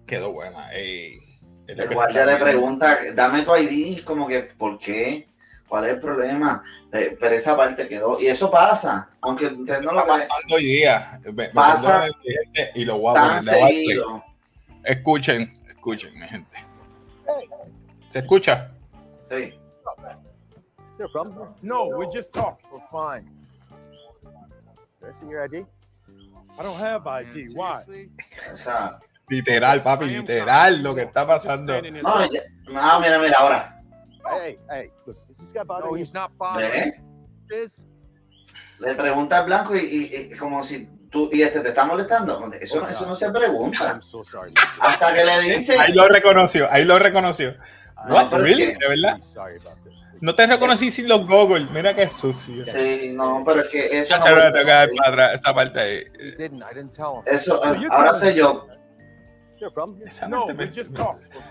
quedó 0.06 0.32
buena. 0.32 0.72
ey. 0.74 1.20
El 1.68 1.94
guardia 1.94 2.26
le 2.26 2.38
pregunta, 2.38 2.98
dame 3.14 3.42
tu 3.44 3.56
ID, 3.56 4.04
como 4.04 4.28
que, 4.28 4.42
¿por 4.42 4.78
qué? 4.80 5.28
¿Cuál 5.68 5.86
es 5.86 5.94
el 5.96 6.00
problema? 6.00 6.64
Eh, 6.94 7.18
Pero 7.20 7.36
esa 7.36 7.56
parte 7.58 7.88
quedó. 7.88 8.18
Y 8.20 8.28
eso 8.28 8.50
pasa, 8.50 9.10
aunque 9.22 9.48
usted 9.48 9.82
no 9.82 9.92
lo 9.92 10.00
Está 10.00 10.14
pasando 10.14 10.56
hoy 10.56 10.64
día. 10.66 11.20
Me- 11.34 11.50
Pasa 11.50 12.08
y 12.74 12.86
lo 12.86 12.98
voy 13.00 13.12
a 13.12 13.14
tan 13.14 13.44
seguido. 13.44 14.24
Escuchen, 14.84 15.60
escuchen, 15.68 16.18
mi 16.18 16.26
gente. 16.28 16.58
¿Se 18.08 18.20
escucha? 18.20 18.72
Sí. 19.30 19.54
No, 21.62 21.88
we 21.88 22.06
just 22.12 22.32
talked. 22.32 22.64
We're 22.72 22.82
fine. 22.90 23.30
Can 25.02 25.10
I 25.10 25.14
see 25.20 25.26
your 25.30 25.44
ID? 25.44 25.66
I 26.58 26.64
don't 26.64 26.80
have 26.80 27.06
ID. 27.06 27.54
Why? 27.54 28.10
Esa- 28.52 29.00
Literal, 29.38 29.84
papi, 29.84 30.06
literal, 30.06 30.82
lo 30.82 30.96
que 30.96 31.02
está 31.02 31.28
pasando. 31.28 31.74
No, 31.82 33.00
mira, 33.02 33.20
mira, 33.20 33.38
ahora. 33.40 33.82
Hey, 34.42 34.58
hey, 34.70 34.92
look, 35.06 35.18
is 35.30 35.38
this 35.38 35.54
guy 35.54 35.64
bothering 35.64 35.90
No, 35.92 35.98
you? 35.98 36.02
he's 36.02 36.14
not 36.14 36.32
bothering. 36.38 36.72
¿Ve? 36.72 37.02
This 37.50 37.86
Le 38.80 38.94
pregunta 38.96 39.40
al 39.40 39.46
blanco 39.46 39.76
y, 39.76 39.80
y- 39.80 40.16
y 40.34 40.38
como 40.38 40.64
si 40.64 40.88
tú, 41.10 41.30
y 41.32 41.42
este 41.42 41.60
te 41.62 41.70
está 41.70 41.84
molestando. 41.86 42.50
Eso, 42.60 42.82
no- 42.82 42.88
eso 42.88 43.06
no 43.06 43.16
se 43.16 43.30
pregunta. 43.32 43.86
I'm 43.86 44.02
so 44.02 44.24
sorry. 44.24 44.54
Hasta 44.80 45.14
que 45.14 45.26
le 45.26 45.40
dice, 45.42 45.78
Ahí 45.80 45.92
lo 45.94 46.08
reconoció, 46.08 46.68
ahí 46.72 46.86
lo 46.86 46.98
reconoció. 47.00 47.56
No, 48.08 48.14
What, 48.16 48.30
pero 48.30 48.46
es 48.46 48.56
really? 48.56 48.74
que- 48.74 48.78
¿De 48.78 48.88
verdad? 48.90 49.20
No 50.22 50.36
te 50.36 50.48
reconocí 50.48 50.92
sin 50.92 51.08
los 51.10 51.26
goggles. 51.28 51.70
Mira 51.72 51.94
qué 51.96 52.08
sucio. 52.08 52.64
sí, 52.64 53.12
no, 53.14 53.44
pero 53.46 53.62
es 53.62 53.70
que 53.70 54.00
eso 54.00 54.18
no 54.20 54.24
tengo 54.24 54.36
que 54.54 54.72
dar 54.72 54.88
así. 54.90 54.98
para 54.98 55.10
atrás 55.10 55.34
esta 55.36 55.54
parte 55.54 55.80
ahí. 55.80 56.04
he 56.20 56.32
didn't. 56.38 56.64
Yo. 59.60 59.72
No, 60.28 60.46
we 60.46 60.68
just. 60.68 60.92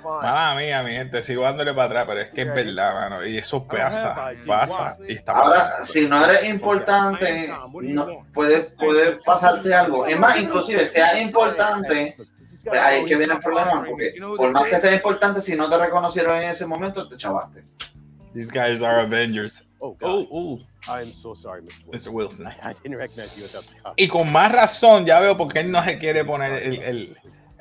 Mala 0.05 0.55
mía, 0.59 0.83
mi 0.83 0.93
gente, 0.93 1.23
sigo 1.23 1.43
dándole 1.43 1.73
para 1.75 1.87
atrás, 1.87 2.05
pero 2.09 2.21
es 2.21 2.33
que 2.33 2.43
es 2.43 2.49
verdad, 2.49 2.95
mano. 2.95 3.27
Y 3.27 3.39
eso 3.39 3.67
pasa, 3.67 4.33
pasa 4.47 4.99
y 5.09 5.15
está 5.15 5.33
Ahora, 5.33 5.65
pasando. 5.65 5.85
si 5.85 6.09
no 6.09 6.25
eres 6.25 6.45
importante, 6.49 7.53
no, 7.73 8.27
puede, 8.33 8.61
puede 8.79 9.19
pasarte 9.25 9.75
algo. 9.75 10.07
Es 10.07 10.19
más, 10.19 10.39
inclusive, 10.39 10.85
sea 10.87 11.21
importante, 11.21 12.17
pues 12.65 12.81
ahí 12.81 13.01
es 13.01 13.07
que 13.07 13.17
viene 13.17 13.35
el 13.35 13.41
problema, 13.41 13.85
porque 13.85 14.15
por 14.37 14.51
más 14.53 14.65
que 14.65 14.79
sea 14.79 14.95
importante, 14.95 15.41
si 15.41 15.57
no 15.57 15.69
te 15.69 15.79
reconocieron 15.79 16.37
en 16.37 16.51
ese 16.51 16.67
momento, 16.67 17.09
te 17.09 17.17
chavaste. 17.17 17.65
These 18.35 18.51
guys 18.51 18.83
are 18.83 19.01
Avengers. 19.01 19.63
Oh, 19.79 19.97
Oh, 20.03 20.27
oh, 20.31 20.61
I 20.89 21.03
am 21.03 21.11
so 21.11 21.35
sorry, 21.35 21.63
Mr. 21.63 21.85
Wilson. 21.87 22.13
Mr. 22.13 22.15
Wilson. 22.15 22.47
I, 22.47 22.57
I 22.71 22.73
didn't 22.75 22.97
recognize 22.97 23.37
you 23.37 23.47
the 23.47 23.49
top. 23.49 23.65
Y 23.97 24.09
con 24.09 24.31
más 24.31 24.53
razón, 24.53 25.07
ya 25.07 25.21
veo 25.21 25.37
por 25.37 25.53
qué 25.53 25.61
él 25.61 25.71
no 25.71 25.83
se 25.85 25.99
quiere 25.99 26.25
poner 26.25 26.63
el, 26.63 26.83
el, 26.83 27.17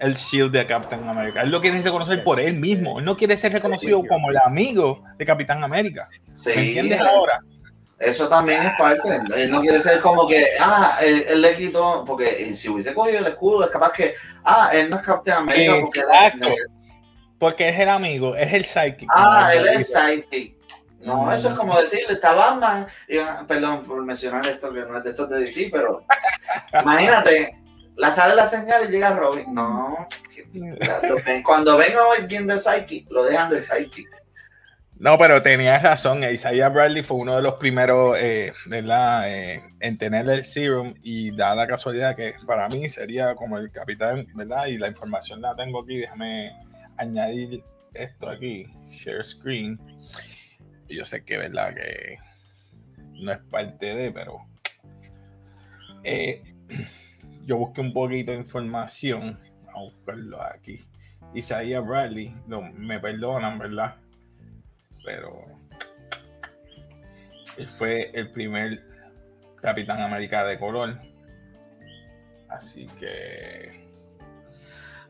el 0.06 0.16
shield 0.16 0.52
de 0.52 0.66
Captain 0.66 1.08
America. 1.08 1.42
Él 1.42 1.50
lo 1.52 1.62
quiere 1.62 1.82
reconocer 1.82 2.24
por 2.24 2.40
él 2.40 2.54
mismo. 2.54 3.00
Él 3.00 3.06
no 3.06 3.16
quiere 3.18 3.36
ser 3.38 3.52
reconocido 3.54 4.02
como 4.08 4.30
el 4.30 4.38
amigo 4.38 5.04
de 5.18 5.26
Capitán 5.26 5.64
América. 5.64 6.08
¿Me 6.28 6.36
Sí, 6.38 6.52
entiendes 6.56 7.02
ahora? 7.02 7.40
eso 7.98 8.28
también 8.28 8.62
es 8.64 8.74
parte. 8.78 9.22
Él 9.38 9.50
no 9.50 9.62
quiere 9.62 9.80
ser 9.80 10.02
como 10.02 10.28
que, 10.28 10.46
ah, 10.60 10.98
él, 11.02 11.26
él 11.30 11.42
le 11.42 11.56
quitó, 11.56 12.04
porque 12.06 12.54
si 12.54 12.68
hubiese 12.70 12.94
cogido 12.94 13.20
el 13.20 13.28
escudo, 13.28 13.64
es 13.64 13.70
capaz 13.72 13.92
que, 13.94 14.14
ah, 14.44 14.70
él 14.74 14.90
no 14.90 14.98
es 14.98 15.02
Captain 15.02 15.38
America. 15.38 15.76
Porque 15.82 16.00
él- 16.02 16.06
Exacto. 16.12 16.48
Porque 17.40 17.70
es 17.70 17.80
el 17.80 17.90
amigo, 17.90 18.36
es 18.36 18.52
el 18.54 18.66
psychic. 18.66 19.10
Ah, 19.14 19.50
No, 19.54 19.60
él 19.62 19.68
es 19.70 19.92
sidekick. 19.94 20.56
No, 21.02 21.32
eso 21.32 21.50
es 21.50 21.56
como 21.56 21.78
decirle, 21.80 22.14
está 22.14 22.34
Batman. 22.34 22.88
y, 23.08 23.18
perdón 23.46 23.84
por 23.84 24.04
mencionar 24.04 24.46
esto, 24.48 24.74
que 24.74 24.80
no 24.80 24.98
es 24.98 25.04
de 25.04 25.10
estos 25.12 25.30
de 25.30 25.40
DC, 25.40 25.70
pero 25.72 26.04
imagínate, 26.82 27.58
la 27.98 28.12
sale 28.12 28.36
la 28.36 28.46
señal 28.46 28.86
y 28.86 28.92
llega 28.92 29.16
Robin. 29.16 29.54
No, 29.54 30.08
cuando 31.44 31.78
venga 31.78 32.00
alguien 32.18 32.48
de 32.48 32.58
Psychic, 32.58 33.10
lo 33.10 33.24
dejan 33.24 33.50
de 33.50 33.60
Psychic. 33.62 34.08
No, 34.98 35.18
pero 35.18 35.42
tenías 35.42 35.84
razón. 35.84 36.24
Isaiah 36.24 36.70
Bradley 36.70 37.04
fue 37.04 37.18
uno 37.18 37.36
de 37.36 37.42
los 37.42 37.56
primeros 37.56 38.18
eh, 38.18 38.54
¿verdad? 38.66 39.30
Eh, 39.30 39.62
en 39.82 39.98
tener 39.98 40.30
el 40.30 40.46
serum 40.46 40.94
y 41.04 41.36
da 41.36 41.54
la 41.54 41.68
casualidad 41.68 42.16
que 42.16 42.36
para 42.48 42.70
mí 42.70 42.88
sería 42.88 43.36
como 43.36 43.58
el 43.58 43.72
capitán, 43.72 44.26
¿verdad? 44.34 44.68
Y 44.68 44.78
la 44.78 44.88
información 44.88 45.42
la 45.42 45.56
tengo 45.56 45.82
aquí. 45.82 45.98
Déjame 45.98 46.56
añadir 46.98 47.62
esto 47.94 48.30
aquí. 48.30 48.68
Share 48.92 49.24
screen. 49.24 49.78
Yo 50.88 51.04
sé 51.04 51.26
que, 51.26 51.38
¿verdad? 51.40 51.76
Que 51.76 52.18
no 53.16 53.34
es 53.34 53.40
parte 53.52 53.96
de, 53.96 54.12
pero 54.12 54.46
eh, 56.04 56.42
yo 57.46 57.58
busqué 57.58 57.82
un 57.82 57.94
poquito 57.94 58.32
de 58.32 58.38
información. 58.38 59.40
A 59.74 59.80
buscarlo 59.80 60.42
aquí. 60.42 60.86
Isaiah 61.34 61.82
Bradley, 61.82 62.34
no, 62.48 62.62
me 62.62 63.00
perdonan, 63.00 63.60
¿verdad? 63.60 63.98
pero 65.06 65.46
él 67.58 67.68
fue 67.68 68.10
el 68.14 68.32
primer 68.32 68.84
Capitán 69.62 70.02
América 70.02 70.44
de 70.44 70.60
color. 70.60 71.00
Así 72.50 72.88
que 73.00 73.86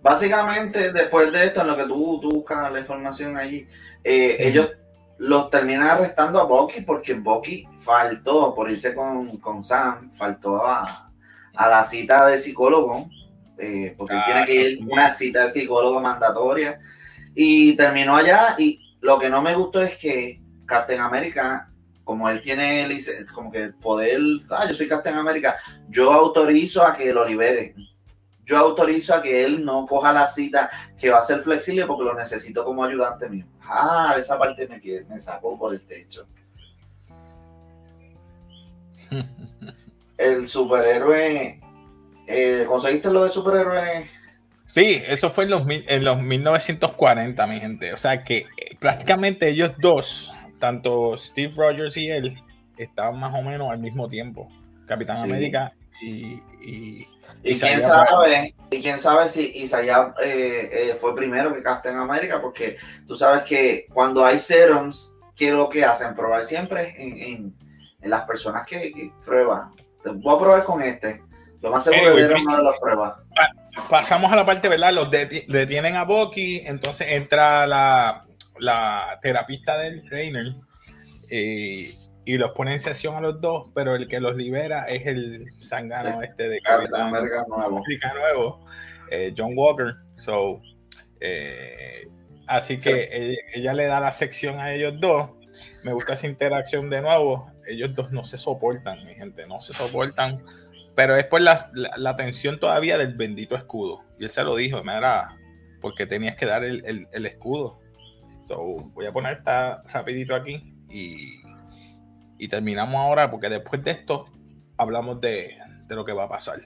Básicamente, 0.02 0.92
después 0.92 1.32
de 1.32 1.46
esto, 1.46 1.62
en 1.62 1.68
lo 1.68 1.76
que 1.76 1.86
tú, 1.86 2.20
tú 2.22 2.30
buscas 2.30 2.72
la 2.72 2.78
información 2.78 3.38
allí, 3.38 3.68
eh, 4.04 4.38
ellos 4.40 4.70
los 5.18 5.50
terminan 5.50 5.88
arrestando 5.88 6.40
a 6.40 6.44
Bucky 6.44 6.82
porque 6.82 7.16
Bucky 7.16 7.68
faltó 7.76 8.54
por 8.54 8.70
irse 8.70 8.94
con, 8.94 9.38
con 9.38 9.64
Sam, 9.64 10.12
faltó 10.12 10.64
a, 10.64 11.12
a 11.56 11.70
la 11.70 11.84
cita 11.84 12.26
de 12.28 12.38
psicólogo, 12.38 13.10
eh, 13.58 13.94
porque 13.98 14.14
él 14.14 14.20
Ah, 14.22 14.26
tiene 14.26 14.46
que 14.46 14.70
ir 14.70 14.80
una 14.88 15.10
cita 15.12 15.44
de 15.44 15.50
psicólogo 15.50 16.02
mandatoria, 16.02 16.80
y 17.34 17.74
terminó 17.76 18.16
allá, 18.16 18.56
y 18.58 18.98
lo 19.02 19.20
que 19.20 19.30
no 19.30 19.42
me 19.42 19.56
gustó 19.56 19.82
es 19.82 19.96
que 19.96 20.42
Captain 20.66 21.00
America, 21.00 21.72
como 22.04 22.30
él 22.30 22.42
tiene 22.42 22.88
como 23.34 23.52
que 23.52 23.64
el 23.64 23.74
poder, 23.76 24.20
ah, 24.50 24.66
yo 24.68 24.76
soy 24.76 24.88
Captain 24.88 25.16
America, 25.16 25.58
yo 25.90 26.12
autorizo 26.12 26.86
a 26.86 26.96
que 26.96 27.14
lo 27.14 27.26
liberen. 27.26 27.76
Yo 28.46 28.60
autorizo 28.60 29.16
a 29.16 29.24
que 29.24 29.44
él 29.44 29.66
no 29.66 29.88
coja 29.88 30.14
la 30.14 30.28
cita, 30.28 30.70
que 30.98 31.10
va 31.10 31.18
a 31.18 31.22
ser 31.22 31.40
flexible 31.42 31.88
porque 31.88 32.04
lo 32.04 32.14
necesito 32.14 32.64
como 32.64 32.84
ayudante 32.84 33.28
mío. 33.28 33.48
Ah, 33.64 34.14
esa 34.16 34.38
parte 34.38 34.68
me, 34.68 34.80
me 35.10 35.20
sacó 35.20 35.58
por 35.58 35.74
el 35.74 35.82
techo. 35.82 36.28
El 40.18 40.48
superhéroe. 40.48 41.60
eh, 42.28 42.66
¿Conseguiste 42.68 43.10
lo 43.12 43.24
de 43.24 43.30
superhéroe? 43.30 44.08
sí, 44.68 45.02
eso 45.08 45.30
fue 45.30 45.46
en 45.46 45.52
los, 45.52 45.64
en 45.70 46.04
los 46.04 46.22
1940, 46.22 47.48
mi 47.48 47.60
gente. 47.60 47.94
O 47.94 47.98
sea 47.98 48.24
que 48.24 48.38
eh, 48.58 48.76
prácticamente 48.80 49.48
ellos 49.50 49.72
dos, 49.80 50.34
tanto 50.60 51.18
Steve 51.18 51.54
Rogers 51.56 51.96
y 51.98 52.10
él, 52.10 52.42
estaban 52.78 53.20
más 53.20 53.34
o 53.34 53.42
menos 53.42 53.72
al 53.72 53.80
mismo 53.80 54.10
tiempo. 54.10 54.50
Capitán 54.88 55.18
Sí. 55.18 55.24
América 55.24 55.74
y, 56.02 56.40
y- 56.62 57.08
quién 57.44 57.80
sabe, 57.82 58.54
y 58.70 58.82
quién 58.82 59.00
sabe 59.00 59.28
si 59.28 59.52
Isaiah 59.56 60.14
eh, 60.22 60.70
eh, 60.72 60.98
fue 61.00 61.16
primero 61.16 61.54
que 61.54 61.62
Captain 61.62 61.96
América, 61.96 62.42
porque 62.42 62.78
tú 63.08 63.16
sabes 63.16 63.44
que 63.44 63.86
cuando 63.94 64.26
hay 64.26 64.38
serums, 64.40 65.14
¿qué 65.36 65.48
es 65.48 65.54
lo 65.54 65.70
que 65.70 65.86
hacen? 65.86 66.14
Probar 66.16 66.44
siempre 66.46 66.96
en, 66.98 67.18
en- 67.18 67.56
en 68.02 68.10
las 68.10 68.24
personas 68.24 68.66
que, 68.66 68.92
que 68.92 69.12
prueban. 69.26 69.74
Te 70.06 70.12
voy 70.12 70.36
a 70.36 70.40
probar 70.40 70.64
con 70.64 70.82
este. 70.84 71.22
Lo 71.62 71.72
más 71.72 71.84
seguro 71.84 72.12
Anyway, 72.12 72.28
que 72.36 72.42
una 72.44 72.58
de 72.58 72.64
las 72.64 72.80
pruebas. 72.80 73.14
pasamos 73.90 74.32
a 74.32 74.36
la 74.36 74.46
parte, 74.46 74.70
¿verdad? 74.70 74.94
Los 74.94 75.10
deti- 75.10 75.48
detienen 75.48 75.96
a 75.96 76.04
Bucky, 76.04 76.62
entonces 76.66 77.12
entra 77.12 77.66
la, 77.66 78.26
la 78.60 79.20
terapista 79.24 79.76
del 79.80 80.08
Reiner 80.10 80.54
eh, 81.32 81.92
y 82.24 82.38
los 82.38 82.52
pone 82.52 82.74
en 82.74 82.80
sesión 82.80 83.16
a 83.16 83.22
los 83.22 83.42
dos, 83.42 83.70
pero 83.74 83.96
el 83.96 84.08
que 84.08 84.20
los 84.20 84.36
libera 84.36 84.86
es 84.86 85.08
el 85.08 85.48
sangano 85.60 86.22
este 86.22 86.50
de 86.50 86.62
Capitán 86.62 87.12
Capitán 87.12 87.44
nuevo. 87.50 87.84
Nuevo, 88.14 88.66
eh, 89.10 89.34
John 89.36 89.54
Walker. 89.56 89.96
So, 90.20 90.62
eh, 91.20 92.08
así 92.48 92.78
que 92.78 93.10
ella, 93.12 93.38
ella 93.56 93.74
le 93.74 93.86
da 93.88 94.00
la 94.00 94.12
sección 94.12 94.60
a 94.60 94.72
ellos 94.72 94.94
dos 95.00 95.32
me 95.86 95.94
gusta 95.94 96.14
esa 96.14 96.26
interacción 96.26 96.90
de 96.90 97.00
nuevo. 97.00 97.52
Ellos 97.68 97.94
dos 97.94 98.12
no 98.12 98.24
se 98.24 98.40
soportan, 98.40 99.06
mi 99.06 99.14
gente, 99.14 99.46
no 99.46 99.62
se 99.62 99.72
soportan. 99.72 100.42
Pero 100.96 101.16
es 101.16 101.26
por 101.26 101.42
la, 101.42 101.56
la, 101.98 102.16
tensión 102.16 102.60
todavía 102.60 102.98
del 102.98 103.14
bendito 103.14 103.56
escudo. 103.56 104.04
Y 104.18 104.24
él 104.24 104.32
se 104.32 104.44
lo 104.44 104.56
dijo, 104.56 104.82
mira, 104.84 105.38
porque 105.82 106.08
tenías 106.08 106.38
que 106.38 106.48
dar 106.48 106.64
el, 106.64 107.08
el- 107.12 107.26
escudo. 107.28 107.80
So, 108.42 108.64
voy 108.96 109.06
a 109.06 109.14
poner 109.14 109.38
esta 109.38 109.84
rapidito 109.94 110.34
aquí 110.34 110.74
y, 110.90 111.44
y 112.40 112.48
terminamos 112.48 112.96
ahora 112.96 113.30
porque 113.30 113.50
después 113.50 113.84
de 113.84 113.92
esto 113.92 114.26
hablamos 114.78 115.22
de, 115.22 115.56
de 115.86 115.96
lo 115.96 116.04
que 116.04 116.14
va 116.14 116.24
a 116.24 116.30
pasar. 116.30 116.62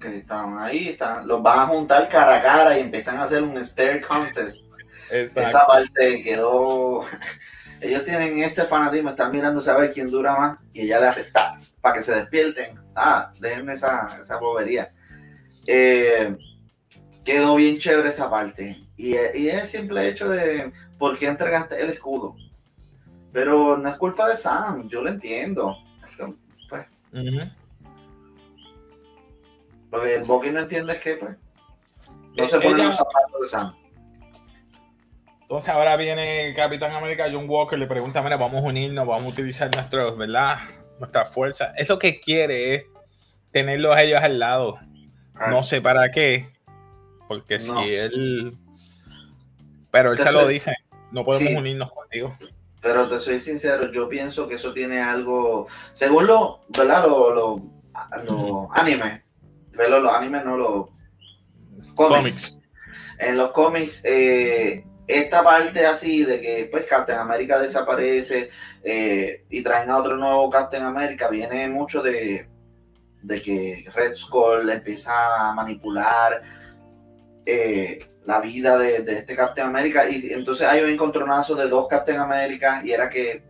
Que 0.00 0.18
estaban 0.18 0.56
ahí, 0.58 0.90
están, 0.90 1.26
los 1.26 1.42
van 1.42 1.58
a 1.58 1.66
juntar 1.66 2.08
cara 2.08 2.36
a 2.36 2.40
cara 2.40 2.78
y 2.78 2.82
empiezan 2.82 3.16
a 3.16 3.24
hacer 3.24 3.42
un 3.42 3.62
stare 3.64 4.00
contest. 4.00 4.69
Esa 5.12 5.66
parte 5.66 6.22
quedó. 6.22 7.02
Ellos 7.80 8.04
tienen 8.04 8.38
este 8.40 8.64
fanatismo, 8.64 9.08
están 9.10 9.32
mirando 9.32 9.60
a 9.66 9.76
ver 9.78 9.90
quién 9.92 10.10
dura 10.10 10.36
más 10.36 10.58
y 10.74 10.82
ella 10.82 11.00
le 11.00 11.06
hace 11.06 11.24
tats 11.24 11.78
para 11.80 11.94
que 11.94 12.02
se 12.02 12.14
despierten. 12.14 12.78
Ah, 12.94 13.32
dejen 13.40 13.68
esa, 13.70 14.18
esa 14.20 14.36
bobería. 14.38 14.92
Eh, 15.66 16.36
quedó 17.24 17.54
bien 17.56 17.78
chévere 17.78 18.10
esa 18.10 18.28
parte. 18.28 18.84
Y, 18.98 19.12
y 19.14 19.48
es 19.48 19.54
el 19.54 19.64
simple 19.66 20.06
hecho 20.08 20.28
de 20.28 20.70
por 20.98 21.16
qué 21.18 21.28
entregaste 21.28 21.80
el 21.80 21.88
escudo. 21.88 22.36
Pero 23.32 23.78
no 23.78 23.88
es 23.88 23.96
culpa 23.96 24.28
de 24.28 24.36
Sam, 24.36 24.86
yo 24.88 25.00
lo 25.00 25.08
entiendo. 25.08 25.74
Es 26.04 26.10
que, 26.18 26.34
pues, 26.68 26.86
lo 29.90 30.02
que 30.02 30.14
el 30.16 30.24
Bucky 30.24 30.50
no 30.50 30.60
entiende 30.60 30.92
es 30.92 31.00
que 31.00 31.14
pues, 31.16 31.36
no 32.36 32.44
Eh, 32.44 32.48
se 32.48 32.56
ponen 32.60 32.76
ella- 32.76 32.84
los 32.84 32.96
zapatos 32.96 33.40
de 33.40 33.46
Sam. 33.46 33.74
Entonces 35.50 35.70
ahora 35.70 35.96
viene 35.96 36.54
Capitán 36.54 36.92
América, 36.92 37.26
John 37.28 37.46
Walker, 37.48 37.76
le 37.76 37.88
pregunta, 37.88 38.22
mira, 38.22 38.36
vamos 38.36 38.62
a 38.62 38.68
unirnos, 38.68 39.04
vamos 39.04 39.24
a 39.24 39.28
utilizar 39.30 39.68
nuestros, 39.74 40.16
¿verdad? 40.16 40.58
Nuestra 41.00 41.26
fuerza. 41.26 41.72
Es 41.76 41.88
lo 41.88 41.98
que 41.98 42.20
quiere, 42.20 42.74
es 42.76 42.84
tenerlos 43.50 43.96
a 43.96 44.00
ellos 44.04 44.22
al 44.22 44.38
lado. 44.38 44.78
No 45.48 45.64
sé 45.64 45.82
para 45.82 46.12
qué, 46.12 46.48
porque 47.26 47.58
No. 47.58 47.82
si 47.82 47.94
él... 47.96 48.58
Pero 49.90 50.12
él 50.12 50.18
Te 50.18 50.22
se 50.22 50.30
lo 50.30 50.46
dice, 50.46 50.72
no 51.10 51.24
podemos 51.24 51.50
Sí. 51.50 51.56
unirnos 51.56 51.90
contigo. 51.90 52.36
Pero 52.80 53.08
te 53.08 53.18
soy 53.18 53.40
sincero, 53.40 53.90
yo 53.90 54.08
pienso 54.08 54.46
que 54.46 54.54
eso 54.54 54.72
tiene 54.72 55.00
algo, 55.00 55.66
según 55.92 56.28
lo, 56.28 56.60
¿verdad? 56.68 57.08
Los 57.08 57.34
lo, 57.34 57.60
lo 58.24 58.68
animes, 58.72 59.22
¿verdad? 59.72 60.00
Los 60.00 60.12
animes, 60.14 60.44
no 60.44 60.56
los 60.56 60.90
cómics. 61.96 62.56
En 63.18 63.36
los 63.36 63.50
cómics, 63.50 64.04
eh, 64.04 64.84
esta 65.10 65.42
parte 65.42 65.86
así 65.86 66.24
de 66.24 66.40
que 66.40 66.68
pues 66.70 66.84
Captain 66.84 67.18
America 67.18 67.58
desaparece 67.58 68.50
eh, 68.82 69.44
y 69.50 69.62
traen 69.62 69.90
a 69.90 69.98
otro 69.98 70.16
nuevo 70.16 70.48
Captain 70.48 70.82
America, 70.82 71.28
viene 71.28 71.68
mucho 71.68 72.02
de, 72.02 72.48
de 73.22 73.42
que 73.42 73.84
Red 73.94 74.14
Skull 74.14 74.70
empieza 74.70 75.50
a 75.50 75.54
manipular 75.54 76.42
eh, 77.44 78.06
la 78.24 78.40
vida 78.40 78.78
de, 78.78 79.00
de 79.00 79.18
este 79.18 79.34
Captain 79.34 79.66
America 79.66 80.08
y 80.08 80.32
entonces 80.32 80.66
hay 80.66 80.82
un 80.82 80.90
encontronazo 80.90 81.54
de 81.54 81.68
dos 81.68 81.88
Captain 81.88 82.18
America 82.18 82.80
y 82.84 82.92
era 82.92 83.08
que 83.08 83.42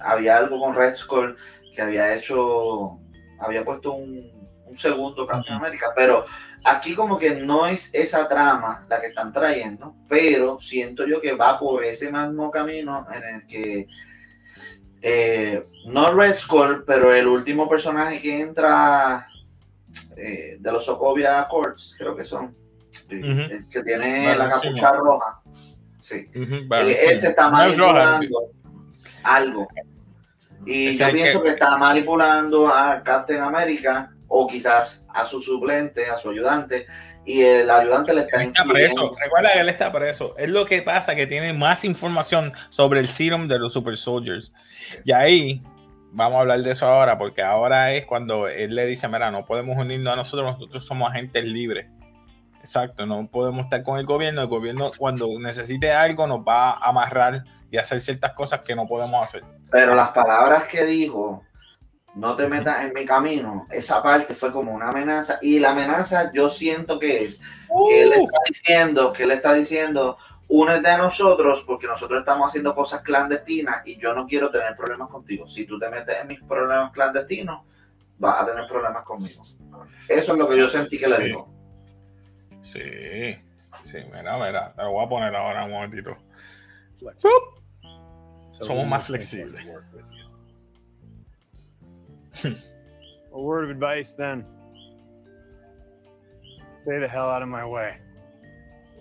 había 0.00 0.36
algo 0.36 0.60
con 0.60 0.74
Red 0.74 0.94
Skull 0.96 1.36
que 1.74 1.82
había 1.82 2.14
hecho, 2.14 2.98
había 3.40 3.64
puesto 3.64 3.92
un, 3.92 4.36
un 4.66 4.74
segundo 4.74 5.26
Captain. 5.26 5.56
America, 5.56 5.92
pero 5.94 6.26
aquí 6.68 6.94
como 6.94 7.18
que 7.18 7.30
no 7.34 7.66
es 7.66 7.94
esa 7.94 8.26
trama 8.26 8.84
la 8.88 9.00
que 9.00 9.06
están 9.08 9.32
trayendo, 9.32 9.94
pero 10.08 10.58
siento 10.60 11.06
yo 11.06 11.20
que 11.20 11.32
va 11.34 11.58
por 11.58 11.84
ese 11.84 12.10
mismo 12.10 12.50
camino 12.50 13.06
en 13.14 13.22
el 13.36 13.46
que 13.46 13.86
eh, 15.02 15.66
no 15.86 16.12
Red 16.12 16.34
Skull, 16.34 16.84
pero 16.84 17.14
el 17.14 17.26
último 17.28 17.68
personaje 17.68 18.20
que 18.20 18.40
entra 18.40 19.28
eh, 20.16 20.56
de 20.58 20.72
los 20.72 20.84
Sokovia 20.84 21.40
Accords, 21.40 21.94
creo 21.96 22.16
que 22.16 22.24
son, 22.24 22.54
el 23.08 23.66
que 23.70 23.82
tiene 23.82 24.26
Vale, 24.26 24.38
la 24.38 24.50
capucha 24.50 24.92
roja. 24.92 25.40
Sí. 25.98 26.28
Vale, 26.66 26.92
Eh, 26.92 26.96
sí. 27.00 27.12
ese 27.12 27.28
está 27.28 27.48
manipulando 27.48 28.50
algo. 29.22 29.68
Y 30.64 30.96
yo 30.96 31.10
pienso 31.12 31.40
que- 31.42 31.48
que 31.50 31.54
está 31.54 31.76
manipulando 31.78 32.66
a 32.66 33.00
Captain 33.04 33.40
America 33.40 34.12
o 34.28 34.46
quizás 34.46 35.06
a 35.12 35.24
su 35.24 35.40
suplente, 35.40 36.06
a 36.06 36.18
su 36.18 36.30
ayudante, 36.30 36.86
y 37.24 37.42
el 37.42 37.68
ayudante 37.68 38.14
le 38.14 38.20
está 38.22 38.42
Él 38.42 38.48
está 38.48 38.64
preso. 38.64 39.12
Recuerda 39.20 39.52
que 39.52 39.60
él 39.60 39.68
está 39.68 39.92
preso. 39.92 40.34
Es 40.38 40.48
lo 40.48 40.64
que 40.64 40.80
pasa, 40.82 41.16
que 41.16 41.26
tiene 41.26 41.52
más 41.52 41.84
información 41.84 42.52
sobre 42.70 43.00
el 43.00 43.08
serum 43.08 43.48
de 43.48 43.58
los 43.58 43.72
Super 43.72 43.96
Soldiers. 43.96 44.52
Y 45.04 45.10
ahí, 45.10 45.60
vamos 46.12 46.38
a 46.38 46.40
hablar 46.42 46.60
de 46.60 46.70
eso 46.70 46.86
ahora, 46.86 47.18
porque 47.18 47.42
ahora 47.42 47.92
es 47.92 48.06
cuando 48.06 48.46
él 48.46 48.76
le 48.76 48.86
dice, 48.86 49.08
mira, 49.08 49.32
no 49.32 49.44
podemos 49.44 49.76
unirnos 49.76 50.12
a 50.12 50.16
nosotros, 50.16 50.52
nosotros 50.52 50.86
somos 50.86 51.10
agentes 51.10 51.44
libres. 51.44 51.86
Exacto, 52.60 53.06
no 53.06 53.28
podemos 53.28 53.64
estar 53.64 53.82
con 53.82 53.98
el 53.98 54.06
gobierno. 54.06 54.42
El 54.42 54.48
gobierno 54.48 54.92
cuando 54.96 55.26
necesite 55.40 55.92
algo 55.92 56.28
nos 56.28 56.40
va 56.40 56.70
a 56.70 56.88
amarrar 56.88 57.44
y 57.70 57.76
hacer 57.76 58.00
ciertas 58.00 58.32
cosas 58.34 58.60
que 58.60 58.76
no 58.76 58.86
podemos 58.86 59.24
hacer. 59.24 59.42
Pero 59.70 59.94
las 59.96 60.10
palabras 60.10 60.64
que 60.64 60.84
dijo, 60.84 61.44
no 62.16 62.34
te 62.34 62.48
metas 62.48 62.84
en 62.84 62.94
mi 62.94 63.04
camino, 63.04 63.66
esa 63.70 64.02
parte 64.02 64.34
fue 64.34 64.50
como 64.50 64.72
una 64.72 64.88
amenaza. 64.88 65.38
Y 65.42 65.58
la 65.60 65.70
amenaza 65.70 66.32
yo 66.32 66.48
siento 66.48 66.98
que 66.98 67.24
es 67.24 67.40
que 67.88 68.02
él 68.02 68.12
está 68.12 68.38
diciendo, 68.48 69.12
que 69.12 69.22
él 69.24 69.30
está 69.32 69.52
diciendo, 69.52 70.16
únete 70.48 70.88
a 70.88 70.96
nosotros 70.96 71.62
porque 71.66 71.86
nosotros 71.86 72.20
estamos 72.20 72.46
haciendo 72.48 72.74
cosas 72.74 73.02
clandestinas 73.02 73.82
y 73.86 73.98
yo 73.98 74.14
no 74.14 74.26
quiero 74.26 74.50
tener 74.50 74.74
problemas 74.74 75.10
contigo. 75.10 75.46
Si 75.46 75.66
tú 75.66 75.78
te 75.78 75.90
metes 75.90 76.16
en 76.20 76.26
mis 76.28 76.42
problemas 76.42 76.90
clandestinos, 76.92 77.60
vas 78.18 78.42
a 78.42 78.46
tener 78.46 78.66
problemas 78.66 79.02
conmigo. 79.02 79.42
Eso 80.08 80.32
es 80.32 80.38
lo 80.38 80.48
que 80.48 80.56
yo 80.56 80.68
sentí 80.68 80.98
que 80.98 81.08
le 81.08 81.16
Sí. 81.18 81.22
dijo. 81.24 81.52
Sí, 82.62 83.38
sí, 83.82 83.98
mira, 84.10 84.38
mira, 84.38 84.72
te 84.74 84.82
lo 84.82 84.92
voy 84.92 85.04
a 85.04 85.08
poner 85.08 85.36
ahora 85.36 85.64
un 85.64 85.72
momentito. 85.72 86.16
So 86.98 88.64
Somos 88.64 88.86
más 88.86 89.04
flexibles. 89.06 89.54
A 92.44 93.38
word 93.40 93.64
of 93.64 93.70
advice 93.70 94.14
then. 94.16 94.44
Stay 96.82 96.98
the 96.98 97.08
hell 97.08 97.28
out 97.28 97.42
of 97.42 97.48
my 97.48 97.64
way. 97.64 97.98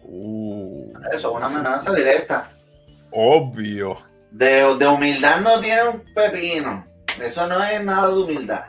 Uh, 0.08 0.92
Eso, 1.14 1.34
una 1.34 1.46
amenaza 1.48 1.94
directa. 1.94 2.48
obvio. 3.12 3.98
De, 4.32 4.76
de 4.78 4.88
humildad 4.88 5.42
no 5.42 5.60
tiene 5.62 5.84
un 5.90 6.04
pepino. 6.14 6.86
Eso 7.22 7.48
no 7.48 7.64
es 7.64 7.84
nada 7.84 8.10
de 8.10 8.14
humildad. 8.22 8.66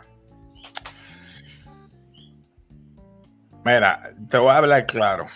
Mira, 3.64 4.12
te 4.31 4.38
voy 4.38 4.50
a 4.50 4.59
hablar 4.59 4.87
claro. 4.87 5.26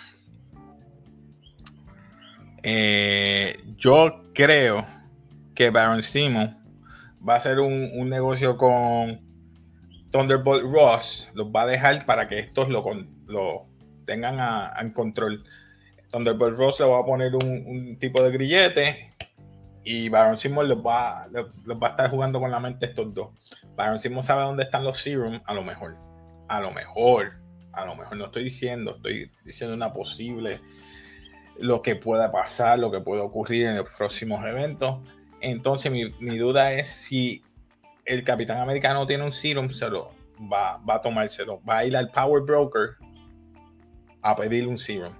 Eh, 2.62 3.56
yo 3.76 4.22
creo 4.34 4.86
que 5.54 5.70
Baron 5.70 6.02
Simon 6.02 6.56
va 7.26 7.34
a 7.34 7.36
hacer 7.36 7.60
un, 7.60 7.90
un 7.94 8.08
negocio 8.08 8.56
con 8.56 9.20
Thunderbolt 10.10 10.70
Ross. 10.70 11.30
Los 11.34 11.48
va 11.48 11.62
a 11.62 11.66
dejar 11.66 12.06
para 12.06 12.28
que 12.28 12.38
estos 12.38 12.68
lo, 12.68 12.84
lo 13.26 13.66
tengan 14.06 14.40
a, 14.40 14.74
en 14.80 14.92
control. 14.92 15.44
Thunderbolt 16.10 16.56
Ross 16.56 16.80
le 16.80 16.86
va 16.86 16.98
a 16.98 17.04
poner 17.04 17.34
un, 17.34 17.64
un 17.66 17.98
tipo 17.98 18.22
de 18.22 18.30
grillete 18.30 19.14
y 19.84 20.08
Baron 20.08 20.36
Simon 20.36 20.68
los 20.68 20.78
va, 20.78 21.28
va 21.32 21.86
a 21.86 21.90
estar 21.90 22.10
jugando 22.10 22.40
con 22.40 22.50
la 22.50 22.60
mente 22.60 22.86
estos 22.86 23.14
dos. 23.14 23.28
Baron 23.76 23.98
Simon 23.98 24.22
sabe 24.22 24.42
dónde 24.42 24.64
están 24.64 24.84
los 24.84 24.98
Serum, 24.98 25.40
a 25.44 25.54
lo 25.54 25.62
mejor. 25.62 25.96
A 26.48 26.60
lo 26.60 26.72
mejor 26.72 27.40
a 27.72 27.86
lo 27.86 27.94
mejor 27.94 28.16
no 28.16 28.26
estoy 28.26 28.44
diciendo, 28.44 28.96
estoy 28.96 29.30
diciendo 29.44 29.74
una 29.74 29.92
posible, 29.92 30.60
lo 31.58 31.82
que 31.82 31.96
pueda 31.96 32.32
pasar, 32.32 32.78
lo 32.78 32.90
que 32.90 33.00
puede 33.00 33.22
ocurrir 33.22 33.66
en 33.66 33.76
los 33.76 33.88
próximos 33.96 34.44
eventos. 34.44 34.98
Entonces 35.40 35.90
mi, 35.90 36.10
mi 36.20 36.38
duda 36.38 36.72
es 36.72 36.88
si 36.88 37.42
el 38.04 38.24
Capitán 38.24 38.58
América 38.58 38.92
no 38.92 39.06
tiene 39.06 39.24
un 39.24 39.32
serum, 39.32 39.70
se 39.70 39.88
lo 39.88 40.10
va, 40.52 40.78
va 40.78 40.96
a 40.96 41.02
tomárselo, 41.02 41.60
va 41.68 41.78
a 41.78 41.84
ir 41.84 41.96
al 41.96 42.10
Power 42.10 42.42
Broker 42.42 42.96
a 44.22 44.36
pedirle 44.36 44.68
un 44.68 44.78
serum. 44.78 45.12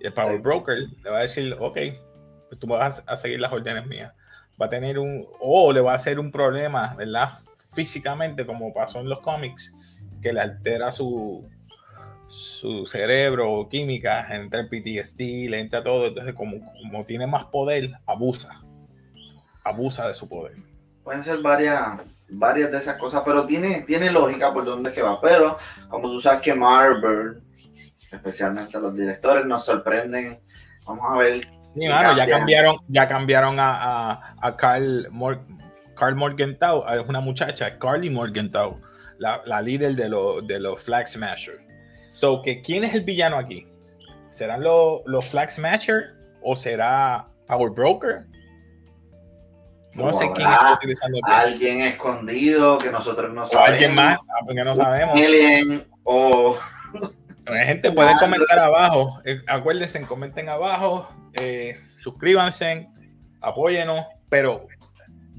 Y 0.00 0.06
el 0.06 0.12
Power 0.12 0.36
Sí. 0.36 0.42
Broker 0.42 0.78
le 1.02 1.10
va 1.10 1.18
a 1.18 1.22
decir, 1.22 1.56
ok, 1.58 1.78
pues 2.48 2.58
tú 2.58 2.66
vas 2.66 3.02
a 3.06 3.16
seguir 3.16 3.40
las 3.40 3.52
órdenes 3.52 3.86
mías. 3.86 4.12
Va 4.60 4.66
a 4.66 4.70
tener 4.70 4.98
un, 4.98 5.26
o 5.40 5.72
le 5.72 5.80
va 5.80 5.92
a 5.92 5.96
hacer 5.96 6.18
un 6.18 6.32
problema, 6.32 6.94
¿verdad? 6.96 7.38
Físicamente, 7.72 8.44
como 8.46 8.72
pasó 8.72 9.00
en 9.00 9.08
los 9.08 9.20
cómics, 9.20 9.76
que 10.20 10.32
le 10.32 10.40
altera 10.40 10.90
su, 10.90 11.48
su 12.28 12.86
cerebro 12.86 13.52
o 13.52 13.68
química, 13.68 14.26
entra 14.34 14.60
el 14.60 14.68
PTSD, 14.68 15.48
le 15.48 15.60
entra 15.60 15.82
todo, 15.84 16.06
entonces 16.08 16.34
como, 16.34 16.58
como 16.82 17.04
tiene 17.04 17.26
más 17.26 17.44
poder, 17.46 17.90
abusa, 18.06 18.62
abusa 19.68 20.08
de 20.08 20.14
su 20.14 20.28
poder. 20.28 20.56
Pueden 21.02 21.22
ser 21.22 21.38
varias, 21.38 22.00
varias 22.28 22.70
de 22.70 22.78
esas 22.78 22.96
cosas, 22.96 23.22
pero 23.24 23.46
tiene, 23.46 23.82
tiene 23.82 24.10
lógica 24.10 24.52
por 24.52 24.64
dónde 24.64 24.90
es 24.90 24.94
que 24.94 25.02
va. 25.02 25.20
Pero 25.20 25.58
como 25.88 26.10
tú 26.10 26.20
sabes 26.20 26.40
que 26.40 26.54
Marvel, 26.54 27.42
especialmente 28.10 28.78
los 28.80 28.94
directores, 28.94 29.46
nos 29.46 29.64
sorprenden. 29.64 30.40
Vamos 30.84 31.04
a 31.10 31.18
ver 31.18 31.58
Sí, 31.74 31.84
Sí, 31.84 31.88
mano, 31.88 32.16
ya 32.16 32.26
cambiaron, 32.26 32.76
ya 32.88 33.06
cambiaron 33.06 33.60
a, 33.60 34.10
a, 34.10 34.34
a 34.40 34.56
Carl, 34.56 35.08
Mor 35.10 35.44
Carl 35.94 36.14
Morgenthau, 36.14 36.84
es 36.88 37.08
una 37.08 37.20
muchacha, 37.20 37.78
Carly 37.78 38.08
Morgenthau, 38.08 38.80
la, 39.18 39.42
la 39.44 39.60
líder 39.60 39.94
de, 39.96 40.08
los 40.08 40.46
de 40.46 40.60
los 40.60 40.80
Flag 40.80 41.08
Smashers. 41.08 41.60
So, 42.12 42.40
que, 42.42 42.62
¿quién 42.62 42.84
es 42.84 42.94
el 42.94 43.02
villano 43.02 43.36
aquí? 43.36 43.66
¿Serán 44.30 44.62
los, 44.62 45.02
los 45.06 45.24
Flag 45.24 45.50
Smashers 45.50 46.06
o 46.42 46.56
será 46.56 47.28
Power 47.46 47.70
Broker? 47.70 48.26
No 49.98 50.10
O 50.10 50.12
sé 50.14 50.30
quién 50.34 50.48
está 50.48 50.74
utilizando. 50.74 51.18
Alguien 51.24 51.80
escondido 51.82 52.78
que 52.78 52.90
nosotros 52.90 53.32
no 53.32 53.42
O 53.42 53.46
sabemos. 53.46 53.70
alguien 53.70 53.94
más, 53.94 54.16
ah, 54.16 54.44
porque 54.46 54.64
no 54.64 54.74
sabemos. 54.76 55.14
Alien 55.14 55.86
o 56.04 56.56
Eh, 57.50 57.64
Gente, 57.64 57.90
pueden 57.92 58.16
comentar 58.18 58.58
abajo. 58.58 59.20
Eh, 59.24 59.40
acuérdense, 59.46 60.00
comenten 60.02 60.48
abajo. 60.50 61.08
eh, 61.32 61.80
suscríbanse, 61.98 62.88
apóyenos. 63.40 64.04
Pero 64.28 64.66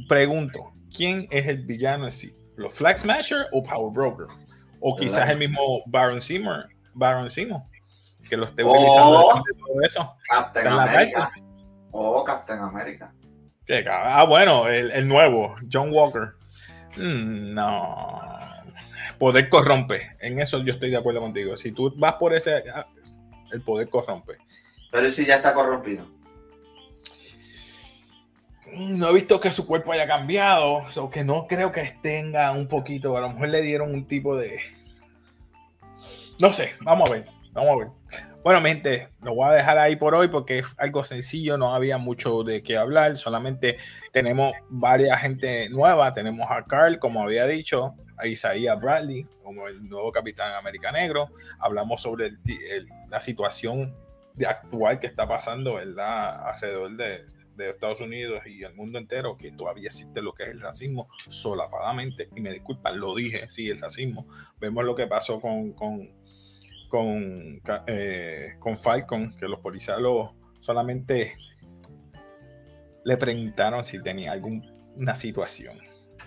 pregunto: 0.08 0.74
¿quién 0.96 1.28
es 1.32 1.46
el 1.48 1.66
villano 1.66 2.06
en 2.06 2.12
sí? 2.12 2.36
¿Los 2.56 2.74
Flag 2.74 2.98
Smasher 3.00 3.46
o 3.52 3.62
Power 3.64 3.94
Broker? 3.94 4.26
O 4.80 4.96
quizás 4.96 5.30
el 5.30 5.38
mismo 5.38 5.84
Baron 5.86 6.20
Seymour, 6.20 6.68
Baron 6.94 7.30
Seymour, 7.30 7.62
que 8.28 8.36
lo 8.38 8.46
esté 8.46 8.64
O- 8.64 8.72
utilizando 8.72 9.24
todo 9.24 9.82
eso. 9.84 10.16
Captain 10.28 10.66
la 10.66 10.84
America. 10.84 11.32
O 11.92 12.24
Captain 12.24 12.60
America. 12.60 13.14
Ah, 13.92 14.26
bueno, 14.28 14.68
el, 14.68 14.92
el 14.92 15.08
nuevo, 15.08 15.56
John 15.72 15.92
Walker. 15.92 16.34
Mm, 16.98 17.54
no. 17.54 18.20
Poder 19.20 19.50
corrompe. 19.50 20.12
En 20.20 20.40
eso 20.40 20.60
yo 20.64 20.74
estoy 20.74 20.90
de 20.90 20.98
acuerdo 20.98 21.22
contigo. 21.22 21.56
Si 21.56 21.72
tú 21.72 21.94
vas 21.98 22.14
por 22.14 22.34
ese. 22.34 22.64
ah, 22.74 22.88
El 23.52 23.62
poder 23.62 23.90
corrompe. 23.90 24.38
Pero 24.92 25.08
¿y 25.08 25.12
si 25.12 25.26
ya 25.26 25.36
está 25.36 25.54
corrompido. 25.54 26.08
Mm, 28.74 28.98
No 28.98 29.10
he 29.10 29.14
visto 29.14 29.40
que 29.40 29.52
su 29.52 29.68
cuerpo 29.68 29.92
haya 29.92 30.08
cambiado. 30.08 30.86
O 30.98 31.10
que 31.12 31.24
no 31.24 31.46
creo 31.48 31.72
que 31.72 31.96
tenga 32.02 32.52
un 32.52 32.68
poquito. 32.68 33.16
A 33.18 33.22
lo 33.22 33.30
mejor 33.30 33.50
le 33.50 33.62
dieron 33.62 33.94
un 33.94 34.08
tipo 34.08 34.36
de. 34.36 34.60
No 36.40 36.54
sé. 36.54 36.74
Vamos 36.82 37.10
a 37.10 37.14
ver. 37.14 37.26
Vamos 37.52 37.70
a 37.72 37.86
ver. 37.86 37.99
Bueno, 38.44 38.62
mi 38.62 38.70
gente, 38.70 39.10
lo 39.22 39.36
voy 39.36 39.50
a 39.50 39.54
dejar 39.54 39.78
ahí 39.78 39.96
por 39.98 40.16
hoy 40.16 40.30
porque 40.30 40.60
es 40.60 40.68
algo 40.78 41.04
sencillo. 41.04 41.58
No 41.58 41.74
había 41.76 41.98
mucho 41.98 42.44
de 42.44 42.64
qué 42.64 42.78
hablar. 42.78 43.18
Solamente 43.18 43.78
tenemos 44.14 44.54
varias 44.70 45.20
gente 45.22 45.70
nueva. 45.70 46.14
Tenemos 46.14 46.50
a 46.50 46.64
Carl, 46.66 47.00
como 47.00 47.22
había 47.22 47.46
dicho, 47.46 47.96
a 48.18 48.28
Isaiah 48.28 48.76
Bradley, 48.76 49.28
como 49.44 49.68
el 49.68 49.88
nuevo 49.88 50.12
Capitán 50.12 50.54
América 50.56 50.92
Negro. 50.92 51.30
Hablamos 51.60 52.02
sobre 52.02 52.28
el- 52.28 52.38
el- 52.72 52.88
la 53.10 53.20
situación 53.20 53.96
actual 54.48 55.00
que 55.00 55.08
está 55.08 55.28
pasando, 55.28 55.74
¿verdad? 55.76 56.48
Alrededor 56.50 56.96
de, 56.96 57.26
de 57.58 57.70
Estados 57.70 58.00
Unidos 58.00 58.42
y 58.48 58.64
el 58.64 58.74
mundo 58.74 59.00
entero, 59.00 59.38
que 59.38 59.52
todavía 59.52 59.88
existe 59.88 60.22
lo 60.22 60.34
que 60.34 60.44
es 60.44 60.50
el 60.50 60.62
racismo 60.62 61.10
solapadamente. 61.28 62.30
Y 62.36 62.40
me 62.40 62.54
disculpan, 62.54 63.00
lo 63.02 63.14
dije, 63.16 63.50
sí, 63.50 63.70
el 63.70 63.82
racismo. 63.82 64.26
Vemos 64.62 64.86
lo 64.86 64.96
que 64.96 65.08
pasó 65.08 65.42
con, 65.42 65.74
con, 65.74 66.10
con, 66.90 67.62
eh, 67.88 68.56
con 68.60 68.78
Falcon, 68.78 69.34
que 69.38 69.48
los 69.48 69.60
policías 69.62 69.98
lo- 70.00 70.36
solamente 70.60 71.38
le 73.06 73.18
preguntaron 73.18 73.84
si 73.84 74.02
tenía 74.02 74.32
alguna 74.34 75.16
situación. 75.16 75.78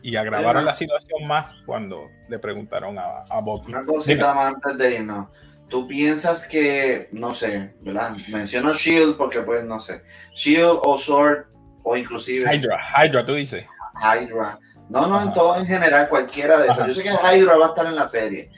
Y 0.03 0.16
agravaron 0.16 0.64
la 0.64 0.75
situación 0.75 1.27
más 1.29 1.46
cuando 1.66 2.09
le 2.29 2.38
preguntaron 2.38 2.98
a, 2.98 3.25
a 3.29 3.40
Bucky. 3.40 3.68
Una 3.72 3.85
cosita 3.85 4.33
más 4.35 4.55
antes 4.55 4.79
de 4.79 4.94
irnos. 4.94 5.29
Tú 5.68 5.87
piensas 5.87 6.46
que, 6.46 7.09
no 7.12 7.33
sé, 7.33 7.75
¿verdad? 7.81 8.16
Menciono 8.29 8.72
Shield 8.72 9.16
porque 9.16 9.40
pues 9.42 9.64
no 9.64 9.81
sé. 9.81 10.03
Shield 10.35 10.79
o 10.83 10.96
Sword 10.96 11.44
o 11.83 11.96
inclusive 11.96 12.55
Hydra, 12.55 12.81
Hydra, 13.05 13.25
tú 13.27 13.35
dices. 13.35 13.66
Hydra. 13.96 14.59
No, 14.88 15.07
no, 15.07 15.16
en 15.20 15.29
Ajá. 15.29 15.35
todo 15.35 15.57
en 15.59 15.66
general, 15.66 16.09
cualquiera 16.09 16.59
de 16.59 16.64
esas. 16.66 16.81
Ajá. 16.81 16.88
Yo 16.88 16.94
sé 16.94 17.03
que 17.03 17.11
Hydra 17.11 17.57
va 17.57 17.66
a 17.66 17.68
estar 17.68 17.87
en 17.87 17.94
la 17.96 18.05
serie, 18.07 18.51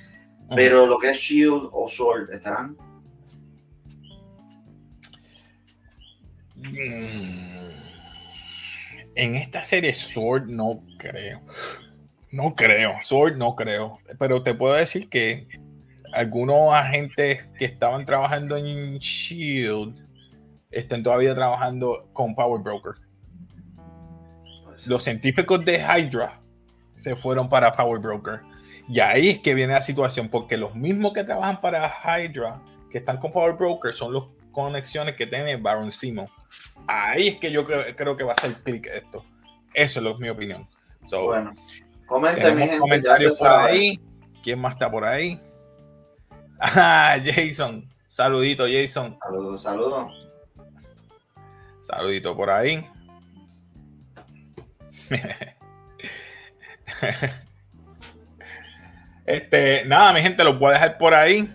pero 0.49 0.87
lo 0.87 0.99
que 0.99 1.11
es 1.11 1.19
Shield 1.19 1.69
o 1.73 1.87
Sword 1.89 2.31
estarán. 2.31 2.77
Mm. 6.57 7.55
En 9.17 9.35
esta 9.37 9.65
serie 9.65 9.95
Sword 9.95 10.49
no 10.49 10.83
creo. 10.99 11.41
No 12.31 12.55
creo. 12.55 12.95
Sword 13.01 13.37
no 13.37 13.55
creo. 13.55 13.99
Pero 14.19 14.43
te 14.43 14.55
puedo 14.55 14.75
decir 14.75 15.09
que 15.09 15.47
algunos 16.13 16.73
agentes 16.73 17.47
que 17.59 17.65
estaban 17.65 18.05
trabajando 18.07 18.57
en 18.57 18.99
Shield 18.99 20.05
están 20.71 21.03
todavía 21.03 21.35
trabajando 21.35 22.09
con 22.13 22.35
Power 22.35 22.61
Broker. 22.61 22.95
Pues, 24.65 24.87
Los 24.89 25.05
científicos 25.05 25.65
de 25.65 25.79
Hydra 25.79 26.41
se 26.97 27.15
fueron 27.15 27.49
para 27.49 27.73
Power 27.73 28.01
Broker. 28.01 28.41
Y 28.89 29.01
ahí 29.01 29.31
es 29.31 29.39
que 29.41 29.55
viene 29.55 29.73
la 29.73 29.83
situación, 29.83 30.29
porque 30.29 30.57
los 30.57 30.75
mismos 30.75 31.13
que 31.13 31.25
trabajan 31.25 31.61
para 31.61 31.89
Hydra, 31.89 32.61
que 32.91 32.99
están 32.99 33.19
con 33.19 33.33
Power 33.33 33.55
Broker, 33.55 33.93
son 33.93 34.13
las 34.13 34.25
conexiones 34.53 35.15
que 35.15 35.27
tiene 35.27 35.57
Baron 35.57 35.91
Simo. 35.91 36.29
Ahí 36.87 37.29
es 37.29 37.37
que 37.39 37.51
yo 37.51 37.65
creo, 37.65 37.83
creo 37.97 38.17
que 38.17 38.25
va 38.25 38.35
a 38.35 38.41
ser 38.41 38.55
clic 38.63 38.87
esto. 38.87 39.25
Eso 39.73 40.01
es 40.01 40.05
lo, 40.05 40.19
mi 40.19 40.29
opinión. 40.29 40.69
So, 41.05 41.25
bueno, 41.25 41.53
comenten, 42.07 42.57
mi 42.57 42.63
gente. 42.63 42.79
Comentarios 42.79 43.39
por 43.39 43.49
ahí. 43.49 44.01
¿Quién 44.43 44.61
más 44.61 44.75
está 44.75 44.91
por 44.91 45.05
ahí? 45.05 45.41
Ah, 46.61 47.19
Jason. 47.23 47.87
Saludito, 48.07 48.65
Jason. 48.71 49.19
Saludos, 49.21 49.63
saludos. 49.63 50.29
Saludito 51.81 52.35
por 52.37 52.49
ahí. 52.49 52.87
Este, 59.27 59.85
nada, 59.87 60.13
mi 60.13 60.21
gente, 60.21 60.45
los 60.45 60.59
voy 60.59 60.71
a 60.71 60.75
dejar 60.75 60.99
por 60.99 61.15
ahí. 61.15 61.53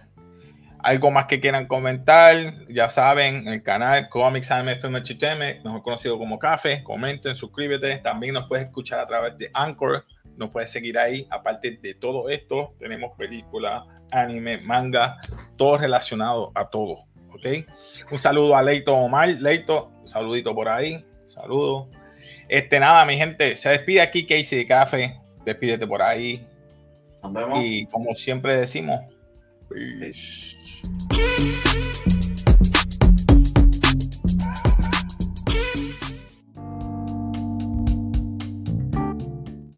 Algo 0.82 1.12
más 1.12 1.26
que 1.26 1.42
quieran 1.42 1.68
comentar, 1.68 2.36
ya 2.70 2.90
saben, 2.90 3.48
el 3.50 3.62
canal 3.62 4.08
Comics 4.08 4.50
Anime 4.50 4.78
Film 4.78 4.96
Entertainment, 4.96 5.64
mejor 5.64 5.84
conocido 5.84 6.18
como 6.18 6.40
Café. 6.40 6.84
Comenten, 6.84 7.36
suscríbete. 7.36 7.98
También 7.98 8.34
nos 8.34 8.48
puedes 8.48 8.66
escuchar 8.66 9.00
a 9.00 9.08
través 9.08 9.38
de 9.38 9.52
Anchor. 9.54 10.06
Nos 10.38 10.52
puedes 10.52 10.72
seguir 10.72 10.98
ahí. 10.98 11.28
Aparte 11.30 11.78
de 11.82 11.94
todo 11.96 12.30
esto, 12.30 12.76
tenemos 12.80 13.12
películas, 13.18 13.84
anime, 14.12 14.60
manga, 14.60 15.18
todo 15.58 15.78
relacionado 15.78 16.54
a 16.56 16.70
todo. 16.70 17.04
¿Ok? 17.32 17.46
Un 18.10 18.20
saludo 18.20 18.56
a 18.56 18.64
Leito 18.64 18.96
Omar. 18.96 19.28
Leito, 19.28 19.92
un 20.00 20.08
saludito 20.08 20.56
por 20.56 20.70
ahí. 20.70 21.06
Saludo. 21.28 21.90
Este, 22.48 22.80
nada, 22.80 23.06
mi 23.06 23.18
gente, 23.18 23.58
se 23.58 23.70
despide 23.70 24.02
aquí 24.02 24.26
Casey 24.26 24.60
de 24.60 24.66
Café. 24.66 25.20
Despídete 25.44 25.86
por 25.86 26.02
ahí. 26.02 26.48
Nos 27.24 27.34
vemos. 27.34 27.60
Y 27.64 27.86
como 27.88 28.16
siempre 28.16 28.56
decimos, 28.58 29.00
peace. 29.70 30.58